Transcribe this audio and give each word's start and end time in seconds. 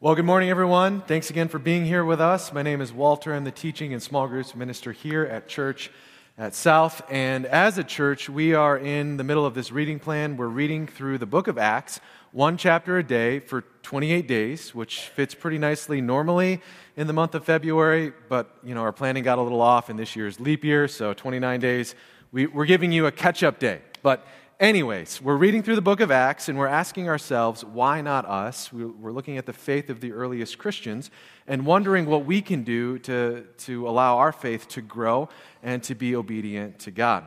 Well, 0.00 0.14
good 0.14 0.26
morning, 0.26 0.48
everyone. 0.48 1.00
Thanks 1.00 1.28
again 1.28 1.48
for 1.48 1.58
being 1.58 1.84
here 1.84 2.04
with 2.04 2.20
us. 2.20 2.52
My 2.52 2.62
name 2.62 2.80
is 2.80 2.92
Walter. 2.92 3.34
I'm 3.34 3.42
the 3.42 3.50
teaching 3.50 3.92
and 3.92 4.00
small 4.00 4.28
groups 4.28 4.54
minister 4.54 4.92
here 4.92 5.24
at 5.24 5.48
church 5.48 5.90
at 6.38 6.54
South. 6.54 7.02
And 7.10 7.44
as 7.46 7.78
a 7.78 7.82
church, 7.82 8.30
we 8.30 8.54
are 8.54 8.78
in 8.78 9.16
the 9.16 9.24
middle 9.24 9.44
of 9.44 9.54
this 9.54 9.72
reading 9.72 9.98
plan. 9.98 10.36
We're 10.36 10.46
reading 10.46 10.86
through 10.86 11.18
the 11.18 11.26
book 11.26 11.48
of 11.48 11.58
Acts, 11.58 11.98
one 12.30 12.56
chapter 12.56 12.96
a 12.98 13.02
day 13.02 13.40
for 13.40 13.62
28 13.82 14.28
days, 14.28 14.72
which 14.72 15.00
fits 15.00 15.34
pretty 15.34 15.58
nicely 15.58 16.00
normally 16.00 16.60
in 16.96 17.08
the 17.08 17.12
month 17.12 17.34
of 17.34 17.44
February. 17.44 18.12
But, 18.28 18.56
you 18.62 18.76
know, 18.76 18.82
our 18.82 18.92
planning 18.92 19.24
got 19.24 19.38
a 19.38 19.42
little 19.42 19.60
off 19.60 19.90
in 19.90 19.96
this 19.96 20.14
year's 20.14 20.38
leap 20.38 20.62
year, 20.62 20.86
so 20.86 21.12
29 21.12 21.58
days. 21.58 21.96
We, 22.30 22.46
we're 22.46 22.66
giving 22.66 22.92
you 22.92 23.06
a 23.06 23.10
catch 23.10 23.42
up 23.42 23.58
day. 23.58 23.80
But 24.04 24.24
Anyways, 24.60 25.22
we're 25.22 25.36
reading 25.36 25.62
through 25.62 25.76
the 25.76 25.80
book 25.80 26.00
of 26.00 26.10
Acts 26.10 26.48
and 26.48 26.58
we're 26.58 26.66
asking 26.66 27.08
ourselves, 27.08 27.64
why 27.64 28.00
not 28.00 28.26
us? 28.26 28.72
We're 28.72 29.12
looking 29.12 29.38
at 29.38 29.46
the 29.46 29.52
faith 29.52 29.88
of 29.88 30.00
the 30.00 30.10
earliest 30.10 30.58
Christians 30.58 31.12
and 31.46 31.64
wondering 31.64 32.06
what 32.06 32.24
we 32.24 32.42
can 32.42 32.64
do 32.64 32.98
to, 33.00 33.46
to 33.58 33.88
allow 33.88 34.18
our 34.18 34.32
faith 34.32 34.66
to 34.70 34.80
grow 34.82 35.28
and 35.62 35.80
to 35.84 35.94
be 35.94 36.16
obedient 36.16 36.80
to 36.80 36.90
God. 36.90 37.22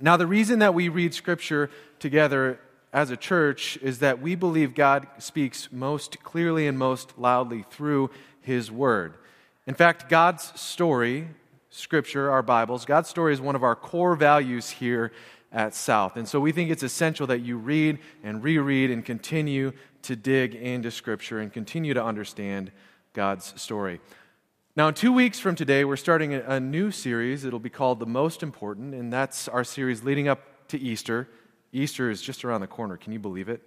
Now, 0.00 0.16
the 0.16 0.28
reason 0.28 0.60
that 0.60 0.72
we 0.72 0.88
read 0.88 1.14
Scripture 1.14 1.68
together 1.98 2.60
as 2.92 3.10
a 3.10 3.16
church 3.16 3.76
is 3.82 3.98
that 3.98 4.22
we 4.22 4.36
believe 4.36 4.72
God 4.72 5.08
speaks 5.18 5.72
most 5.72 6.22
clearly 6.22 6.68
and 6.68 6.78
most 6.78 7.18
loudly 7.18 7.64
through 7.70 8.10
His 8.40 8.70
Word. 8.70 9.14
In 9.66 9.74
fact, 9.74 10.08
God's 10.08 10.52
story, 10.60 11.26
Scripture, 11.70 12.30
our 12.30 12.42
Bibles, 12.42 12.84
God's 12.84 13.08
story 13.08 13.32
is 13.32 13.40
one 13.40 13.56
of 13.56 13.64
our 13.64 13.74
core 13.74 14.14
values 14.14 14.70
here 14.70 15.10
at 15.56 15.74
South. 15.74 16.18
And 16.18 16.28
so 16.28 16.38
we 16.38 16.52
think 16.52 16.70
it's 16.70 16.82
essential 16.82 17.26
that 17.28 17.40
you 17.40 17.56
read 17.56 17.98
and 18.22 18.44
reread 18.44 18.90
and 18.90 19.02
continue 19.02 19.72
to 20.02 20.14
dig 20.14 20.54
into 20.54 20.90
Scripture 20.90 21.40
and 21.40 21.50
continue 21.50 21.94
to 21.94 22.04
understand 22.04 22.70
God's 23.14 23.58
story. 23.60 23.98
Now, 24.76 24.88
in 24.88 24.94
two 24.94 25.14
weeks 25.14 25.40
from 25.40 25.54
today, 25.54 25.86
we're 25.86 25.96
starting 25.96 26.34
a 26.34 26.60
new 26.60 26.90
series. 26.90 27.46
It'll 27.46 27.58
be 27.58 27.70
called 27.70 28.00
The 28.00 28.06
Most 28.06 28.42
Important, 28.42 28.94
and 28.94 29.10
that's 29.10 29.48
our 29.48 29.64
series 29.64 30.04
leading 30.04 30.28
up 30.28 30.68
to 30.68 30.78
Easter. 30.78 31.26
Easter 31.72 32.10
is 32.10 32.20
just 32.20 32.44
around 32.44 32.60
the 32.60 32.66
corner. 32.66 32.98
Can 32.98 33.14
you 33.14 33.18
believe 33.18 33.48
it? 33.48 33.66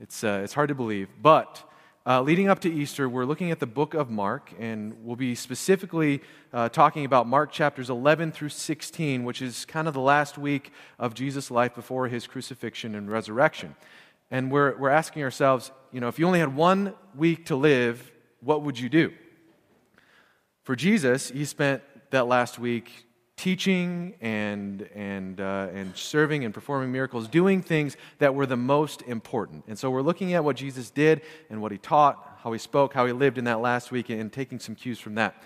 It's, 0.00 0.24
uh, 0.24 0.40
it's 0.42 0.54
hard 0.54 0.68
to 0.70 0.74
believe. 0.74 1.10
But 1.20 1.62
uh, 2.06 2.22
leading 2.22 2.48
up 2.48 2.60
to 2.60 2.72
Easter, 2.72 3.08
we're 3.08 3.24
looking 3.24 3.50
at 3.50 3.58
the 3.58 3.66
book 3.66 3.92
of 3.92 4.08
Mark, 4.08 4.52
and 4.60 4.94
we'll 5.02 5.16
be 5.16 5.34
specifically 5.34 6.22
uh, 6.52 6.68
talking 6.68 7.04
about 7.04 7.26
Mark 7.26 7.50
chapters 7.50 7.90
11 7.90 8.30
through 8.30 8.50
16, 8.50 9.24
which 9.24 9.42
is 9.42 9.64
kind 9.64 9.88
of 9.88 9.94
the 9.94 10.00
last 10.00 10.38
week 10.38 10.70
of 11.00 11.14
Jesus' 11.14 11.50
life 11.50 11.74
before 11.74 12.06
his 12.06 12.28
crucifixion 12.28 12.94
and 12.94 13.10
resurrection. 13.10 13.74
And 14.30 14.52
we're, 14.52 14.76
we're 14.76 14.90
asking 14.90 15.24
ourselves, 15.24 15.72
you 15.90 16.00
know, 16.00 16.06
if 16.06 16.16
you 16.20 16.28
only 16.28 16.38
had 16.38 16.54
one 16.54 16.94
week 17.16 17.46
to 17.46 17.56
live, 17.56 18.12
what 18.38 18.62
would 18.62 18.78
you 18.78 18.88
do? 18.88 19.12
For 20.62 20.76
Jesus, 20.76 21.30
he 21.30 21.44
spent 21.44 21.82
that 22.10 22.28
last 22.28 22.56
week 22.56 23.05
teaching 23.36 24.14
and, 24.20 24.88
and, 24.94 25.40
uh, 25.40 25.68
and 25.74 25.94
serving 25.94 26.44
and 26.44 26.54
performing 26.54 26.90
miracles, 26.90 27.28
doing 27.28 27.62
things 27.62 27.96
that 28.18 28.34
were 28.34 28.46
the 28.46 28.56
most 28.56 29.02
important. 29.02 29.64
And 29.68 29.78
so 29.78 29.90
we're 29.90 30.02
looking 30.02 30.32
at 30.32 30.42
what 30.42 30.56
Jesus 30.56 30.90
did 30.90 31.20
and 31.50 31.60
what 31.60 31.70
he 31.70 31.78
taught, 31.78 32.38
how 32.42 32.52
he 32.52 32.58
spoke, 32.58 32.94
how 32.94 33.04
he 33.06 33.12
lived 33.12 33.36
in 33.36 33.44
that 33.44 33.60
last 33.60 33.90
week, 33.90 34.08
and 34.08 34.32
taking 34.32 34.58
some 34.58 34.74
cues 34.74 34.98
from 34.98 35.16
that. 35.16 35.42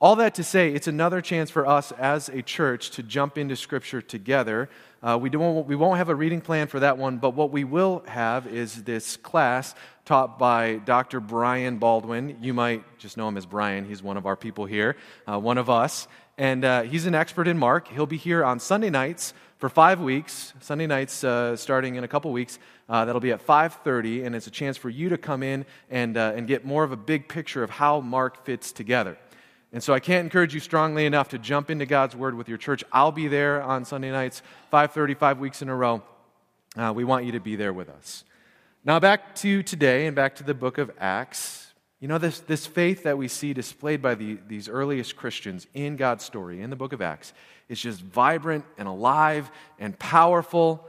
All 0.00 0.16
that 0.16 0.36
to 0.36 0.44
say, 0.44 0.72
it's 0.72 0.86
another 0.86 1.20
chance 1.20 1.50
for 1.50 1.66
us 1.66 1.92
as 1.92 2.30
a 2.30 2.40
church 2.40 2.90
to 2.92 3.02
jump 3.02 3.36
into 3.36 3.54
Scripture 3.54 4.00
together. 4.00 4.70
Uh, 5.02 5.18
we, 5.20 5.28
don't, 5.28 5.66
we 5.66 5.76
won't 5.76 5.98
have 5.98 6.08
a 6.08 6.14
reading 6.14 6.40
plan 6.40 6.68
for 6.68 6.80
that 6.80 6.96
one, 6.96 7.18
but 7.18 7.34
what 7.34 7.52
we 7.52 7.64
will 7.64 8.02
have 8.06 8.46
is 8.46 8.82
this 8.84 9.18
class 9.18 9.74
taught 10.06 10.38
by 10.38 10.76
Dr. 10.86 11.20
Brian 11.20 11.76
Baldwin. 11.76 12.38
You 12.40 12.54
might 12.54 12.82
just 12.98 13.18
know 13.18 13.28
him 13.28 13.36
as 13.36 13.44
Brian, 13.44 13.84
he's 13.84 14.02
one 14.02 14.16
of 14.16 14.24
our 14.24 14.36
people 14.36 14.64
here, 14.64 14.96
uh, 15.30 15.38
one 15.38 15.58
of 15.58 15.68
us 15.68 16.08
and 16.40 16.64
uh, 16.64 16.82
he's 16.84 17.04
an 17.04 17.14
expert 17.14 17.46
in 17.46 17.58
Mark. 17.58 17.88
He'll 17.88 18.06
be 18.06 18.16
here 18.16 18.42
on 18.42 18.60
Sunday 18.60 18.88
nights 18.88 19.34
for 19.58 19.68
five 19.68 20.00
weeks. 20.00 20.54
Sunday 20.60 20.86
nights 20.86 21.22
uh, 21.22 21.54
starting 21.54 21.96
in 21.96 22.02
a 22.02 22.08
couple 22.08 22.32
weeks. 22.32 22.58
Uh, 22.88 23.04
that'll 23.04 23.20
be 23.20 23.30
at 23.30 23.46
5:30, 23.46 24.24
and 24.24 24.34
it's 24.34 24.46
a 24.46 24.50
chance 24.50 24.78
for 24.78 24.88
you 24.88 25.10
to 25.10 25.18
come 25.18 25.42
in 25.42 25.66
and 25.90 26.16
uh, 26.16 26.32
and 26.34 26.46
get 26.48 26.64
more 26.64 26.82
of 26.82 26.92
a 26.92 26.96
big 26.96 27.28
picture 27.28 27.62
of 27.62 27.68
how 27.68 28.00
Mark 28.00 28.42
fits 28.46 28.72
together. 28.72 29.18
And 29.70 29.82
so 29.82 29.92
I 29.92 30.00
can't 30.00 30.24
encourage 30.24 30.54
you 30.54 30.60
strongly 30.60 31.04
enough 31.04 31.28
to 31.28 31.38
jump 31.38 31.68
into 31.70 31.84
God's 31.84 32.16
Word 32.16 32.34
with 32.34 32.48
your 32.48 32.56
church. 32.56 32.82
I'll 32.90 33.12
be 33.12 33.28
there 33.28 33.62
on 33.62 33.84
Sunday 33.84 34.10
nights, 34.10 34.40
5:30, 34.72 35.14
five 35.18 35.40
weeks 35.40 35.60
in 35.60 35.68
a 35.68 35.76
row. 35.76 36.02
Uh, 36.74 36.90
we 36.96 37.04
want 37.04 37.26
you 37.26 37.32
to 37.32 37.40
be 37.40 37.54
there 37.54 37.74
with 37.74 37.90
us. 37.90 38.24
Now 38.82 38.98
back 38.98 39.34
to 39.36 39.62
today 39.62 40.06
and 40.06 40.16
back 40.16 40.36
to 40.36 40.42
the 40.42 40.54
book 40.54 40.78
of 40.78 40.90
Acts. 40.98 41.69
You 42.00 42.08
know, 42.08 42.16
this, 42.16 42.40
this 42.40 42.66
faith 42.66 43.02
that 43.02 43.18
we 43.18 43.28
see 43.28 43.52
displayed 43.52 44.00
by 44.00 44.14
the, 44.14 44.38
these 44.48 44.70
earliest 44.70 45.16
Christians 45.16 45.66
in 45.74 45.96
God's 45.96 46.24
story, 46.24 46.62
in 46.62 46.70
the 46.70 46.76
book 46.76 46.94
of 46.94 47.02
Acts, 47.02 47.34
is 47.68 47.78
just 47.78 48.00
vibrant 48.00 48.64
and 48.78 48.88
alive 48.88 49.50
and 49.78 49.98
powerful. 49.98 50.88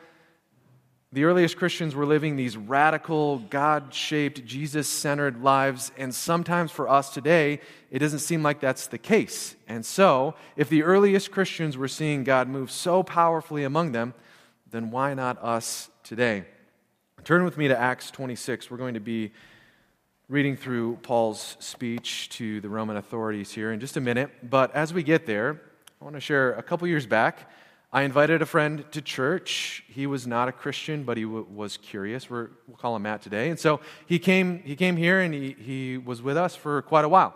The 1.12 1.26
earliest 1.26 1.58
Christians 1.58 1.94
were 1.96 2.06
living 2.06 2.38
these 2.38 2.56
radical, 2.56 3.40
God 3.50 3.94
shaped, 3.94 4.46
Jesus 4.46 4.88
centered 4.88 5.44
lives, 5.44 5.92
and 5.98 6.16
sometimes 6.16 6.72
for 6.72 6.88
us 6.88 7.14
today, 7.14 7.60
it 7.92 8.00
doesn't 8.00 8.20
seem 8.20 8.42
like 8.42 8.62
that's 8.62 8.88
the 8.88 8.98
case. 8.98 9.58
And 9.68 9.86
so, 9.86 10.36
if 10.56 10.70
the 10.70 10.84
earliest 10.84 11.30
Christians 11.30 11.76
were 11.76 11.90
seeing 11.90 12.24
God 12.24 12.48
move 12.48 12.72
so 12.72 13.04
powerfully 13.04 13.66
among 13.66 13.92
them, 13.92 14.14
then 14.70 14.92
why 14.92 15.14
not 15.14 15.38
us 15.44 15.90
today? 16.04 16.46
Turn 17.26 17.44
with 17.44 17.58
me 17.58 17.68
to 17.68 17.78
Acts 17.78 18.10
26. 18.12 18.72
We're 18.72 18.78
going 18.78 18.94
to 18.94 19.02
be 19.02 19.34
reading 20.32 20.56
through 20.56 20.96
Paul's 21.04 21.58
speech 21.60 22.30
to 22.30 22.62
the 22.62 22.70
Roman 22.70 22.96
authorities 22.96 23.52
here 23.52 23.74
in 23.74 23.82
just 23.82 23.98
a 23.98 24.00
minute. 24.00 24.32
But 24.50 24.74
as 24.74 24.94
we 24.94 25.04
get 25.04 25.26
there, 25.26 25.62
I 26.00 26.06
want 26.06 26.16
to 26.16 26.22
share 26.22 26.54
a 26.54 26.64
couple 26.64 26.88
years 26.88 27.06
back. 27.06 27.52
I 27.92 28.04
invited 28.04 28.42
a 28.42 28.46
friend 28.46 28.86
to 28.94 29.02
church. 29.02 29.84
He 29.90 30.08
was 30.08 30.26
not 30.26 30.48
a 30.48 30.54
Christian, 30.54 31.04
but 31.04 31.18
he 31.18 31.24
w- 31.24 31.46
was 31.54 31.76
curious. 31.76 32.30
We're, 32.30 32.48
we'll 32.66 32.78
call 32.78 32.96
him 32.96 33.02
Matt 33.02 33.22
today. 33.22 33.50
And 33.50 33.60
so 33.60 33.82
he 34.06 34.20
came, 34.20 34.64
he 34.64 34.78
came 34.78 34.96
here 34.96 35.20
and 35.20 35.34
he, 35.34 35.52
he 35.60 35.98
was 35.98 36.22
with 36.22 36.38
us 36.38 36.56
for 36.56 36.82
quite 36.84 37.04
a 37.04 37.10
while. 37.10 37.36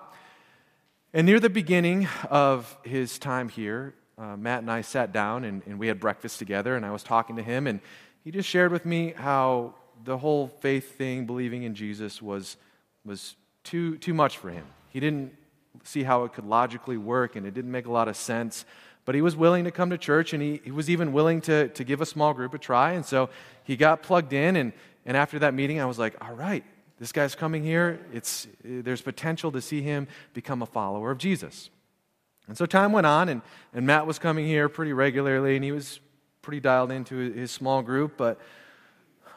And 1.13 1.27
near 1.27 1.41
the 1.41 1.49
beginning 1.49 2.07
of 2.29 2.77
his 2.83 3.19
time 3.19 3.49
here, 3.49 3.93
uh, 4.17 4.37
Matt 4.37 4.61
and 4.61 4.71
I 4.71 4.79
sat 4.79 5.11
down 5.11 5.43
and, 5.43 5.63
and 5.65 5.79
we 5.79 5.89
had 5.89 5.99
breakfast 5.99 6.39
together, 6.39 6.77
and 6.77 6.85
I 6.85 6.91
was 6.91 7.03
talking 7.03 7.35
to 7.35 7.43
him, 7.43 7.67
and 7.67 7.81
he 8.23 8.31
just 8.31 8.47
shared 8.47 8.71
with 8.71 8.85
me 8.85 9.13
how 9.17 9.73
the 10.05 10.17
whole 10.17 10.47
faith 10.47 10.97
thing, 10.97 11.25
believing 11.25 11.63
in 11.63 11.75
Jesus, 11.75 12.21
was 12.21 12.55
was 13.05 13.35
too, 13.63 13.97
too 13.97 14.13
much 14.13 14.37
for 14.37 14.49
him. 14.49 14.65
He 14.89 14.99
didn't 14.99 15.33
see 15.83 16.03
how 16.03 16.23
it 16.23 16.33
could 16.33 16.45
logically 16.45 16.97
work, 16.97 17.35
and 17.35 17.45
it 17.45 17.53
didn't 17.53 17.71
make 17.71 17.85
a 17.85 17.91
lot 17.91 18.07
of 18.07 18.15
sense. 18.15 18.65
But 19.05 19.13
he 19.13 19.21
was 19.21 19.35
willing 19.35 19.65
to 19.65 19.71
come 19.71 19.91
to 19.91 19.97
church, 19.97 20.33
and 20.33 20.41
he, 20.41 20.61
he 20.63 20.71
was 20.71 20.89
even 20.89 21.13
willing 21.13 21.41
to, 21.41 21.69
to 21.69 21.83
give 21.83 22.01
a 22.01 22.05
small 22.05 22.33
group 22.33 22.53
a 22.53 22.57
try. 22.57 22.93
And 22.93 23.05
so 23.05 23.29
he 23.63 23.75
got 23.75 24.01
plugged 24.01 24.33
in, 24.33 24.55
and, 24.55 24.73
and 25.05 25.15
after 25.15 25.39
that 25.39 25.53
meeting, 25.53 25.79
I 25.79 25.85
was 25.85 25.99
like, 25.99 26.15
all 26.23 26.33
right, 26.33 26.63
this 26.99 27.11
guy's 27.11 27.35
coming 27.35 27.63
here. 27.63 27.99
It's, 28.13 28.47
there's 28.63 29.01
potential 29.01 29.51
to 29.51 29.61
see 29.61 29.81
him 29.81 30.07
become 30.33 30.61
a 30.61 30.65
follower 30.65 31.11
of 31.11 31.17
Jesus. 31.17 31.69
And 32.47 32.57
so 32.57 32.65
time 32.65 32.91
went 32.91 33.05
on, 33.05 33.29
and, 33.29 33.41
and 33.73 33.85
Matt 33.85 34.07
was 34.07 34.17
coming 34.17 34.45
here 34.45 34.69
pretty 34.69 34.93
regularly, 34.93 35.55
and 35.55 35.63
he 35.63 35.71
was 35.71 35.99
pretty 36.41 36.59
dialed 36.59 36.91
into 36.91 37.15
his 37.33 37.51
small 37.51 37.81
group. 37.81 38.17
But 38.17 38.39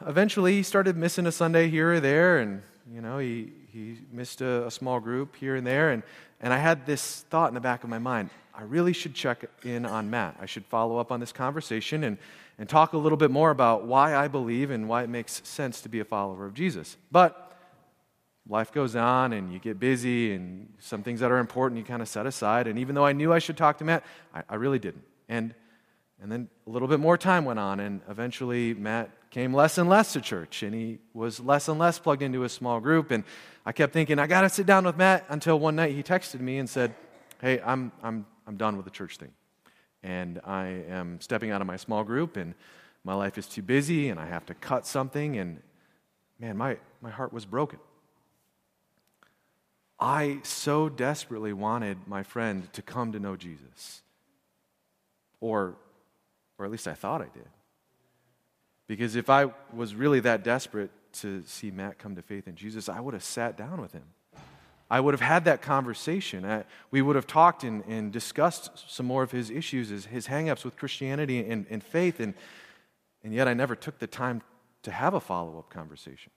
eventually, 0.05 0.53
he 0.53 0.63
started 0.63 0.95
missing 0.95 1.25
a 1.27 1.31
Sunday 1.31 1.69
here 1.69 1.93
or 1.93 1.99
there, 1.99 2.39
and 2.39 2.61
you 2.91 3.01
know, 3.01 3.19
he, 3.19 3.51
he 3.71 3.97
missed 4.11 4.41
a, 4.41 4.67
a, 4.67 4.71
small 4.71 4.99
group 4.99 5.35
here 5.35 5.55
and 5.55 5.65
there. 5.65 5.91
And, 5.91 6.03
and 6.41 6.53
I 6.53 6.57
had 6.57 6.85
this 6.85 7.21
thought 7.29 7.49
in 7.49 7.53
the 7.53 7.59
back 7.59 7.83
of 7.83 7.89
my 7.89 7.99
mind 7.99 8.29
I 8.53 8.63
really 8.63 8.91
should 8.91 9.13
check 9.13 9.45
in 9.63 9.85
on 9.85 10.09
Matt. 10.09 10.35
I 10.41 10.45
should 10.45 10.65
follow 10.65 10.97
up 10.97 11.13
on 11.13 11.21
this 11.21 11.31
conversation 11.31 12.03
and, 12.03 12.17
and 12.57 12.67
talk 12.67 12.91
a 12.91 12.97
little 12.97 13.17
bit 13.17 13.31
more 13.31 13.51
about 13.51 13.85
why 13.85 14.17
I 14.17 14.27
believe 14.27 14.69
and 14.69 14.89
why 14.89 15.03
it 15.03 15.09
makes 15.09 15.41
sense 15.47 15.79
to 15.81 15.89
be 15.89 16.01
a 16.01 16.05
follower 16.05 16.45
of 16.45 16.53
Jesus. 16.53 16.97
But 17.09 17.55
life 18.49 18.73
goes 18.73 18.97
on 18.97 19.31
and 19.31 19.53
you 19.53 19.59
get 19.59 19.79
busy, 19.79 20.33
and 20.33 20.73
some 20.79 21.03
things 21.03 21.21
that 21.21 21.31
are 21.31 21.37
important 21.37 21.77
you 21.77 21.85
kind 21.85 22.01
of 22.01 22.09
set 22.09 22.25
aside. 22.25 22.67
And 22.67 22.77
even 22.79 22.95
though 22.95 23.05
I 23.05 23.13
knew 23.13 23.31
I 23.31 23.39
should 23.39 23.55
talk 23.55 23.77
to 23.77 23.85
Matt, 23.85 24.03
I, 24.33 24.43
I 24.49 24.55
really 24.55 24.79
didn't. 24.79 25.03
And, 25.29 25.53
and 26.21 26.31
then 26.31 26.49
a 26.67 26.69
little 26.69 26.87
bit 26.87 26.99
more 26.99 27.17
time 27.17 27.45
went 27.45 27.59
on, 27.59 27.79
and 27.79 28.01
eventually 28.09 28.73
Matt 28.73 29.09
came 29.29 29.53
less 29.53 29.77
and 29.77 29.89
less 29.89 30.13
to 30.13 30.21
church, 30.21 30.63
and 30.63 30.73
he 30.73 30.99
was 31.13 31.39
less 31.39 31.67
and 31.67 31.79
less 31.79 31.99
plugged 31.99 32.21
into 32.21 32.43
a 32.43 32.49
small 32.49 32.79
group. 32.79 33.11
And 33.11 33.23
I 33.65 33.71
kept 33.71 33.93
thinking, 33.93 34.19
I 34.19 34.27
got 34.27 34.41
to 34.41 34.49
sit 34.49 34.65
down 34.65 34.85
with 34.85 34.97
Matt 34.97 35.25
until 35.29 35.59
one 35.59 35.75
night 35.75 35.95
he 35.95 36.03
texted 36.03 36.39
me 36.41 36.57
and 36.57 36.69
said, 36.69 36.93
Hey, 37.41 37.61
I'm, 37.61 37.91
I'm, 38.03 38.25
I'm 38.45 38.57
done 38.57 38.75
with 38.75 38.85
the 38.85 38.91
church 38.91 39.17
thing. 39.17 39.31
And 40.03 40.41
I 40.43 40.83
am 40.89 41.21
stepping 41.21 41.51
out 41.51 41.61
of 41.61 41.67
my 41.67 41.77
small 41.77 42.03
group, 42.03 42.35
and 42.35 42.53
my 43.03 43.13
life 43.13 43.37
is 43.37 43.47
too 43.47 43.61
busy, 43.61 44.09
and 44.09 44.19
I 44.19 44.25
have 44.25 44.45
to 44.47 44.53
cut 44.53 44.85
something. 44.85 45.37
And 45.37 45.61
man, 46.37 46.57
my, 46.57 46.77
my 47.01 47.11
heart 47.11 47.31
was 47.31 47.45
broken. 47.45 47.79
I 49.99 50.39
so 50.43 50.89
desperately 50.89 51.53
wanted 51.53 52.07
my 52.07 52.23
friend 52.23 52.71
to 52.73 52.81
come 52.81 53.11
to 53.11 53.19
know 53.19 53.35
Jesus. 53.35 54.01
Or, 55.41 55.75
or 56.59 56.65
at 56.65 56.71
least 56.71 56.87
I 56.87 56.93
thought 56.93 57.21
I 57.21 57.29
did. 57.33 57.47
Because 58.87 59.15
if 59.15 59.29
I 59.29 59.47
was 59.73 59.95
really 59.95 60.19
that 60.19 60.43
desperate, 60.43 60.91
to 61.11 61.43
see 61.45 61.71
Matt 61.71 61.97
come 61.97 62.15
to 62.15 62.21
faith 62.21 62.47
in 62.47 62.55
Jesus, 62.55 62.89
I 62.89 62.99
would 62.99 63.13
have 63.13 63.23
sat 63.23 63.57
down 63.57 63.81
with 63.81 63.93
him. 63.93 64.03
I 64.91 64.99
would 64.99 65.13
have 65.13 65.21
had 65.21 65.45
that 65.45 65.61
conversation. 65.61 66.45
I, 66.45 66.63
we 66.89 67.01
would 67.01 67.15
have 67.15 67.27
talked 67.27 67.63
and, 67.63 67.83
and, 67.87 68.11
discussed 68.11 68.71
some 68.87 69.05
more 69.05 69.21
of 69.21 69.31
his 69.31 69.51
issues, 69.51 69.89
his, 69.89 70.05
his 70.05 70.27
hangups 70.27 70.65
with 70.65 70.75
Christianity 70.75 71.47
and, 71.47 71.67
and 71.69 71.83
faith, 71.83 72.19
and, 72.19 72.33
and 73.23 73.33
yet 73.33 73.47
I 73.47 73.53
never 73.53 73.75
took 73.75 73.99
the 73.99 74.07
time 74.07 74.41
to 74.83 74.91
have 74.91 75.13
a 75.13 75.19
follow 75.19 75.59
up 75.59 75.69
conversation. 75.69 76.31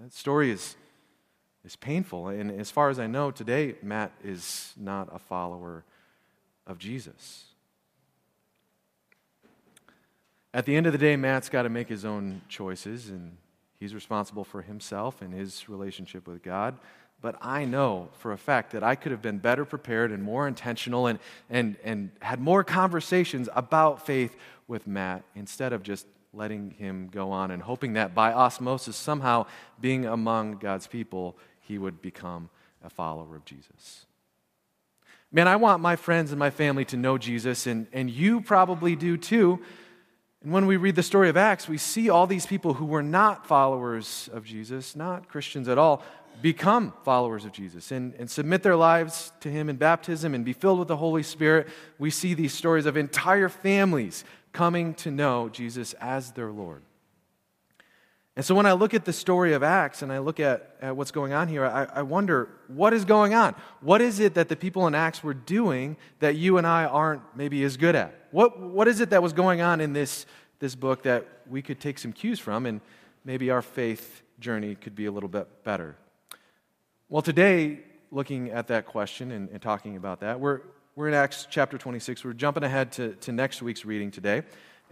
That 0.00 0.12
story 0.12 0.50
is, 0.50 0.76
is 1.64 1.76
painful. 1.76 2.28
And 2.28 2.50
as 2.50 2.70
far 2.70 2.90
as 2.90 2.98
I 2.98 3.06
know, 3.06 3.30
today, 3.30 3.76
Matt 3.82 4.12
is 4.22 4.74
not 4.76 5.08
a 5.10 5.18
follower 5.18 5.84
of 6.66 6.78
Jesus. 6.78 7.47
At 10.58 10.66
the 10.66 10.74
end 10.74 10.86
of 10.86 10.92
the 10.92 10.98
day, 10.98 11.14
Matt's 11.14 11.48
got 11.48 11.62
to 11.62 11.68
make 11.68 11.88
his 11.88 12.04
own 12.04 12.42
choices, 12.48 13.10
and 13.10 13.36
he's 13.78 13.94
responsible 13.94 14.42
for 14.42 14.60
himself 14.60 15.22
and 15.22 15.32
his 15.32 15.68
relationship 15.68 16.26
with 16.26 16.42
God. 16.42 16.76
But 17.20 17.36
I 17.40 17.64
know 17.64 18.08
for 18.14 18.32
a 18.32 18.36
fact 18.36 18.72
that 18.72 18.82
I 18.82 18.96
could 18.96 19.12
have 19.12 19.22
been 19.22 19.38
better 19.38 19.64
prepared 19.64 20.10
and 20.10 20.20
more 20.20 20.48
intentional 20.48 21.06
and, 21.06 21.20
and, 21.48 21.76
and 21.84 22.10
had 22.20 22.40
more 22.40 22.64
conversations 22.64 23.48
about 23.54 24.04
faith 24.04 24.34
with 24.66 24.88
Matt 24.88 25.22
instead 25.36 25.72
of 25.72 25.84
just 25.84 26.08
letting 26.32 26.72
him 26.72 27.06
go 27.06 27.30
on 27.30 27.52
and 27.52 27.62
hoping 27.62 27.92
that 27.92 28.12
by 28.12 28.32
osmosis, 28.32 28.96
somehow 28.96 29.46
being 29.80 30.06
among 30.06 30.56
God's 30.56 30.88
people, 30.88 31.36
he 31.60 31.78
would 31.78 32.02
become 32.02 32.50
a 32.82 32.90
follower 32.90 33.36
of 33.36 33.44
Jesus. 33.44 34.06
Man, 35.30 35.46
I 35.46 35.54
want 35.54 35.80
my 35.82 35.94
friends 35.94 36.32
and 36.32 36.38
my 36.40 36.50
family 36.50 36.84
to 36.86 36.96
know 36.96 37.16
Jesus, 37.16 37.68
and, 37.68 37.86
and 37.92 38.10
you 38.10 38.40
probably 38.40 38.96
do 38.96 39.16
too. 39.16 39.60
And 40.42 40.52
when 40.52 40.66
we 40.66 40.76
read 40.76 40.94
the 40.94 41.02
story 41.02 41.28
of 41.28 41.36
Acts, 41.36 41.68
we 41.68 41.78
see 41.78 42.10
all 42.10 42.26
these 42.26 42.46
people 42.46 42.74
who 42.74 42.84
were 42.84 43.02
not 43.02 43.46
followers 43.46 44.30
of 44.32 44.44
Jesus, 44.44 44.94
not 44.94 45.28
Christians 45.28 45.68
at 45.68 45.78
all, 45.78 46.02
become 46.40 46.92
followers 47.04 47.44
of 47.44 47.52
Jesus 47.52 47.90
and, 47.90 48.14
and 48.14 48.30
submit 48.30 48.62
their 48.62 48.76
lives 48.76 49.32
to 49.40 49.50
Him 49.50 49.68
in 49.68 49.76
baptism 49.76 50.34
and 50.34 50.44
be 50.44 50.52
filled 50.52 50.78
with 50.78 50.88
the 50.88 50.96
Holy 50.96 51.24
Spirit. 51.24 51.68
We 51.98 52.10
see 52.10 52.34
these 52.34 52.54
stories 52.54 52.86
of 52.86 52.96
entire 52.96 53.48
families 53.48 54.24
coming 54.52 54.94
to 54.94 55.10
know 55.10 55.48
Jesus 55.48 55.94
as 55.94 56.32
their 56.32 56.50
Lord. 56.50 56.82
And 58.38 58.44
so 58.44 58.54
when 58.54 58.66
I 58.66 58.72
look 58.74 58.94
at 58.94 59.04
the 59.04 59.12
story 59.12 59.52
of 59.52 59.64
Acts 59.64 60.00
and 60.00 60.12
I 60.12 60.20
look 60.20 60.38
at, 60.38 60.76
at 60.80 60.96
what's 60.96 61.10
going 61.10 61.32
on 61.32 61.48
here, 61.48 61.66
I, 61.66 61.88
I 61.92 62.02
wonder 62.02 62.48
what 62.68 62.92
is 62.92 63.04
going 63.04 63.34
on? 63.34 63.56
What 63.80 64.00
is 64.00 64.20
it 64.20 64.34
that 64.34 64.48
the 64.48 64.54
people 64.54 64.86
in 64.86 64.94
Acts 64.94 65.24
were 65.24 65.34
doing 65.34 65.96
that 66.20 66.36
you 66.36 66.56
and 66.56 66.64
I 66.64 66.84
aren't 66.84 67.22
maybe 67.34 67.64
as 67.64 67.76
good 67.76 67.96
at? 67.96 68.14
What, 68.30 68.60
what 68.60 68.86
is 68.86 69.00
it 69.00 69.10
that 69.10 69.24
was 69.24 69.32
going 69.32 69.60
on 69.60 69.80
in 69.80 69.92
this, 69.92 70.24
this 70.60 70.76
book 70.76 71.02
that 71.02 71.26
we 71.50 71.62
could 71.62 71.80
take 71.80 71.98
some 71.98 72.12
cues 72.12 72.38
from 72.38 72.64
and 72.64 72.80
maybe 73.24 73.50
our 73.50 73.60
faith 73.60 74.22
journey 74.38 74.76
could 74.76 74.94
be 74.94 75.06
a 75.06 75.10
little 75.10 75.28
bit 75.28 75.64
better? 75.64 75.96
Well, 77.08 77.22
today, 77.22 77.80
looking 78.12 78.52
at 78.52 78.68
that 78.68 78.86
question 78.86 79.32
and, 79.32 79.48
and 79.48 79.60
talking 79.60 79.96
about 79.96 80.20
that, 80.20 80.38
we're, 80.38 80.60
we're 80.94 81.08
in 81.08 81.14
Acts 81.14 81.48
chapter 81.50 81.76
26. 81.76 82.24
We're 82.24 82.34
jumping 82.34 82.62
ahead 82.62 82.92
to, 82.92 83.14
to 83.14 83.32
next 83.32 83.62
week's 83.62 83.84
reading 83.84 84.12
today. 84.12 84.42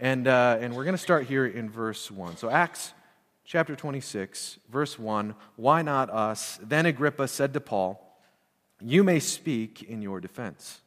And, 0.01 0.27
uh, 0.27 0.57
and 0.59 0.75
we're 0.75 0.83
going 0.83 0.95
to 0.97 1.01
start 1.01 1.27
here 1.27 1.47
in 1.47 1.69
verse 1.69 2.11
1. 2.11 2.35
So, 2.35 2.49
Acts 2.49 2.91
chapter 3.47 3.77
26, 3.77 4.59
verse 4.69 4.99
1 4.99 5.33
Why 5.55 5.81
not 5.81 6.11
us? 6.11 6.59
Then 6.61 6.85
Agrippa 6.85 7.27
said 7.27 7.53
to 7.53 7.61
Paul, 7.61 8.19
You 8.81 9.03
may 9.03 9.19
speak 9.19 9.81
in 9.81 10.03
your 10.03 10.19
defense. 10.19 10.81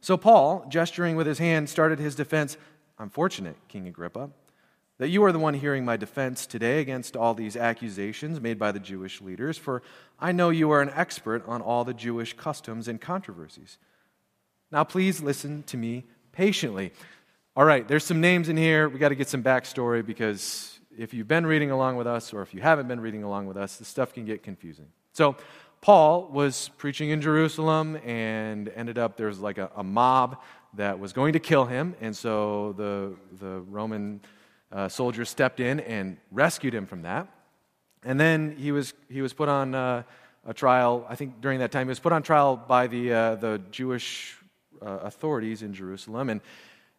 So 0.00 0.16
Paul, 0.16 0.64
gesturing 0.68 1.16
with 1.16 1.26
his 1.26 1.38
hand, 1.38 1.68
started 1.68 1.98
his 1.98 2.14
defense. 2.14 2.56
I'm 2.98 3.10
fortunate, 3.10 3.56
King 3.66 3.88
Agrippa, 3.88 4.30
that 4.98 5.08
you 5.08 5.24
are 5.24 5.32
the 5.32 5.38
one 5.38 5.54
hearing 5.54 5.84
my 5.84 5.96
defense 5.96 6.46
today 6.46 6.80
against 6.80 7.16
all 7.16 7.34
these 7.34 7.56
accusations 7.56 8.40
made 8.40 8.58
by 8.58 8.70
the 8.70 8.78
Jewish 8.78 9.20
leaders, 9.20 9.58
for 9.58 9.82
I 10.20 10.30
know 10.30 10.50
you 10.50 10.70
are 10.70 10.82
an 10.82 10.92
expert 10.94 11.42
on 11.48 11.62
all 11.62 11.84
the 11.84 11.94
Jewish 11.94 12.34
customs 12.34 12.86
and 12.86 13.00
controversies. 13.00 13.78
Now, 14.70 14.84
please 14.84 15.20
listen 15.20 15.62
to 15.64 15.76
me 15.76 16.04
patiently. 16.32 16.92
All 17.56 17.64
right, 17.64 17.88
there's 17.88 18.04
some 18.04 18.20
names 18.20 18.48
in 18.48 18.56
here. 18.56 18.88
We 18.88 18.98
got 18.98 19.08
to 19.08 19.14
get 19.14 19.28
some 19.28 19.42
backstory 19.42 20.04
because 20.04 20.77
if 20.98 21.14
you've 21.14 21.28
been 21.28 21.46
reading 21.46 21.70
along 21.70 21.96
with 21.96 22.06
us 22.06 22.34
or 22.34 22.42
if 22.42 22.52
you 22.52 22.60
haven't 22.60 22.88
been 22.88 23.00
reading 23.00 23.22
along 23.22 23.46
with 23.46 23.56
us, 23.56 23.76
the 23.76 23.84
stuff 23.84 24.12
can 24.12 24.24
get 24.24 24.42
confusing. 24.42 24.86
So, 25.12 25.36
Paul 25.80 26.28
was 26.32 26.70
preaching 26.76 27.10
in 27.10 27.20
Jerusalem 27.20 27.96
and 28.04 28.68
ended 28.74 28.98
up, 28.98 29.16
there's 29.16 29.38
like 29.38 29.58
a, 29.58 29.70
a 29.76 29.84
mob 29.84 30.42
that 30.74 30.98
was 30.98 31.12
going 31.12 31.34
to 31.34 31.38
kill 31.38 31.64
him. 31.66 31.94
And 32.00 32.16
so 32.16 32.74
the, 32.76 33.14
the 33.38 33.60
Roman 33.60 34.20
uh, 34.72 34.88
soldiers 34.88 35.30
stepped 35.30 35.60
in 35.60 35.80
and 35.80 36.16
rescued 36.32 36.74
him 36.74 36.86
from 36.86 37.02
that. 37.02 37.28
And 38.02 38.18
then 38.18 38.56
he 38.58 38.72
was, 38.72 38.92
he 39.08 39.22
was 39.22 39.32
put 39.32 39.48
on 39.48 39.74
uh, 39.74 40.02
a 40.46 40.54
trial, 40.54 41.06
I 41.08 41.14
think 41.14 41.40
during 41.40 41.60
that 41.60 41.72
time, 41.72 41.86
he 41.86 41.90
was 41.90 42.00
put 42.00 42.12
on 42.12 42.22
trial 42.22 42.56
by 42.56 42.86
the, 42.86 43.12
uh, 43.12 43.34
the 43.36 43.60
Jewish 43.70 44.36
uh, 44.80 44.98
authorities 45.02 45.62
in 45.62 45.72
Jerusalem. 45.74 46.28
And 46.30 46.40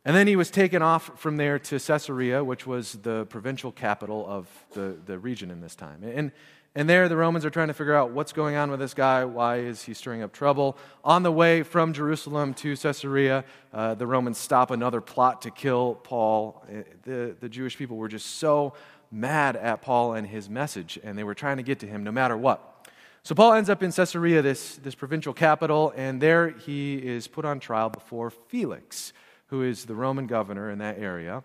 and 0.06 0.16
then 0.16 0.28
he 0.28 0.36
was 0.36 0.50
taken 0.50 0.82
off 0.82 1.20
from 1.20 1.38
there 1.38 1.60
to 1.60 1.80
Caesarea, 1.80 2.44
which 2.44 2.66
was 2.66 2.94
the 2.94 3.26
provincial 3.26 3.72
capital 3.72 4.26
of 4.28 4.48
the, 4.72 4.98
the 5.06 5.20
region 5.20 5.52
in 5.52 5.60
this 5.60 5.76
time. 5.76 6.04
And, 6.04 6.32
and 6.74 6.90
there, 6.90 7.10
the 7.10 7.18
Romans 7.18 7.44
are 7.44 7.50
trying 7.50 7.68
to 7.68 7.74
figure 7.74 7.96
out 7.96 8.12
what's 8.12 8.32
going 8.32 8.56
on 8.56 8.72
with 8.72 8.80
this 8.80 8.94
guy. 8.94 9.26
Why 9.26 9.58
is 9.58 9.84
he 9.84 9.94
stirring 9.94 10.22
up 10.22 10.32
trouble? 10.32 10.78
On 11.04 11.24
the 11.24 11.32
way 11.32 11.64
from 11.64 11.92
Jerusalem 11.92 12.54
to 12.56 12.78
Caesarea, 12.78 13.44
uh, 13.74 13.96
the 13.96 14.08
Romans 14.08 14.38
stop 14.38 14.72
another 14.72 15.02
plot 15.02 15.42
to 15.42 15.52
kill 15.52 15.96
Paul. 15.96 16.64
Uh, 16.70 16.84
the, 17.04 17.36
the 17.40 17.50
Jewish 17.50 17.78
people 17.78 17.98
were 17.98 18.08
just 18.08 18.38
so 18.38 18.76
mad 19.12 19.58
at 19.58 19.82
Paul 19.82 20.14
and 20.14 20.26
his 20.26 20.50
message, 20.50 20.98
and 21.04 21.18
they 21.18 21.24
were 21.24 21.36
trying 21.36 21.58
to 21.58 21.64
get 21.64 21.80
to 21.80 21.88
him 21.88 22.04
no 22.04 22.12
matter 22.12 22.38
what. 22.38 22.88
So 23.24 23.36
Paul 23.36 23.54
ends 23.54 23.70
up 23.70 23.84
in 23.84 23.92
Caesarea, 23.92 24.42
this, 24.42 24.78
this 24.78 24.96
provincial 24.96 25.34
capital, 25.34 25.92
and 25.98 26.22
there 26.22 26.52
he 26.52 26.96
is 26.96 27.28
put 27.28 27.44
on 27.44 27.60
trial 27.60 27.90
before 27.90 28.30
Felix 28.30 29.12
who 29.50 29.64
is 29.64 29.86
the 29.86 29.96
Roman 29.96 30.28
governor 30.28 30.70
in 30.70 30.80
that 30.80 31.00
area. 31.00 31.44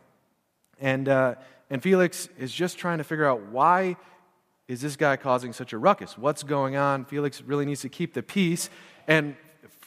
And, 0.81 1.09
uh, 1.09 1.35
and 1.71 1.83
Felix 1.83 2.29
is 2.39 2.53
just 2.53 2.79
trying 2.79 2.99
to 2.99 3.05
figure 3.05 3.27
out 3.27 3.47
why 3.47 3.97
is 4.69 4.81
this 4.81 4.97
guy 4.97 5.17
causing 5.17 5.53
such 5.53 5.73
a 5.73 5.79
ruckus? 5.79 6.17
What's 6.17 6.43
going 6.43 6.77
on? 6.77 7.05
Felix 7.05 7.43
really 7.43 7.67
needs 7.67 7.83
to 7.83 7.89
keep 7.89 8.15
the 8.15 8.23
peace. 8.23 8.71
And 9.07 9.37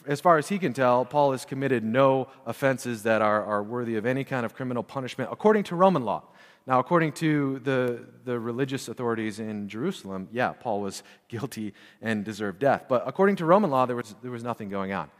as 0.06 0.20
far 0.20 0.38
as 0.38 0.48
he 0.48 0.58
can 0.58 0.72
tell, 0.72 1.04
Paul 1.04 1.32
has 1.32 1.44
committed 1.44 1.84
no 1.84 2.28
offenses 2.46 3.02
that 3.02 3.22
are, 3.22 3.44
are 3.44 3.62
worthy 3.62 3.96
of 3.96 4.06
any 4.06 4.24
kind 4.24 4.46
of 4.46 4.54
criminal 4.54 4.82
punishment 4.82 5.30
according 5.32 5.64
to 5.64 5.76
Roman 5.76 6.04
law. 6.04 6.24
Now, 6.66 6.80
according 6.80 7.12
to 7.12 7.60
the, 7.60 8.04
the 8.24 8.38
religious 8.38 8.88
authorities 8.88 9.38
in 9.38 9.68
Jerusalem, 9.68 10.28
yeah, 10.30 10.52
Paul 10.52 10.82
was 10.82 11.02
guilty 11.28 11.72
and 12.02 12.24
deserved 12.24 12.58
death. 12.58 12.84
But 12.88 13.04
according 13.06 13.36
to 13.36 13.46
Roman 13.46 13.70
law, 13.70 13.86
there 13.86 13.96
was, 13.96 14.14
there 14.22 14.30
was 14.30 14.44
nothing 14.44 14.68
going 14.68 14.92
on. 14.92 15.10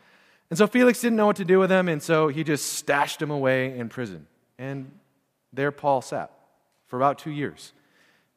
And 0.50 0.56
so 0.58 0.66
Felix 0.66 1.00
didn't 1.00 1.16
know 1.16 1.26
what 1.26 1.36
to 1.36 1.44
do 1.44 1.58
with 1.58 1.70
him, 1.70 1.88
and 1.88 2.02
so 2.02 2.28
he 2.28 2.42
just 2.42 2.72
stashed 2.72 3.20
him 3.20 3.30
away 3.30 3.78
in 3.78 3.88
prison. 3.88 4.26
And 4.58 4.90
there 5.52 5.70
Paul 5.70 6.00
sat 6.00 6.30
for 6.86 6.96
about 6.96 7.18
two 7.18 7.30
years. 7.30 7.72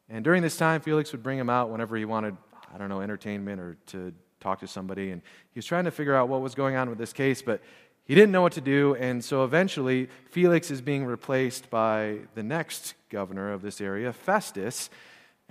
And 0.08 0.22
during 0.22 0.42
this 0.42 0.56
time, 0.56 0.80
Felix 0.82 1.12
would 1.12 1.22
bring 1.22 1.38
him 1.38 1.48
out 1.48 1.70
whenever 1.70 1.96
he 1.96 2.04
wanted, 2.04 2.36
I 2.72 2.76
don't 2.76 2.90
know, 2.90 3.00
entertainment 3.00 3.60
or 3.60 3.76
to 3.86 4.12
talk 4.40 4.60
to 4.60 4.66
somebody. 4.66 5.10
And 5.10 5.22
he 5.52 5.58
was 5.58 5.64
trying 5.64 5.84
to 5.84 5.90
figure 5.90 6.14
out 6.14 6.28
what 6.28 6.42
was 6.42 6.54
going 6.54 6.76
on 6.76 6.90
with 6.90 6.98
this 6.98 7.14
case, 7.14 7.40
but 7.40 7.62
he 8.04 8.14
didn't 8.14 8.32
know 8.32 8.42
what 8.42 8.52
to 8.52 8.60
do. 8.60 8.94
And 8.96 9.24
so 9.24 9.44
eventually, 9.44 10.08
Felix 10.30 10.70
is 10.70 10.82
being 10.82 11.06
replaced 11.06 11.70
by 11.70 12.18
the 12.34 12.42
next 12.42 12.94
governor 13.08 13.52
of 13.52 13.62
this 13.62 13.80
area, 13.80 14.12
Festus. 14.12 14.90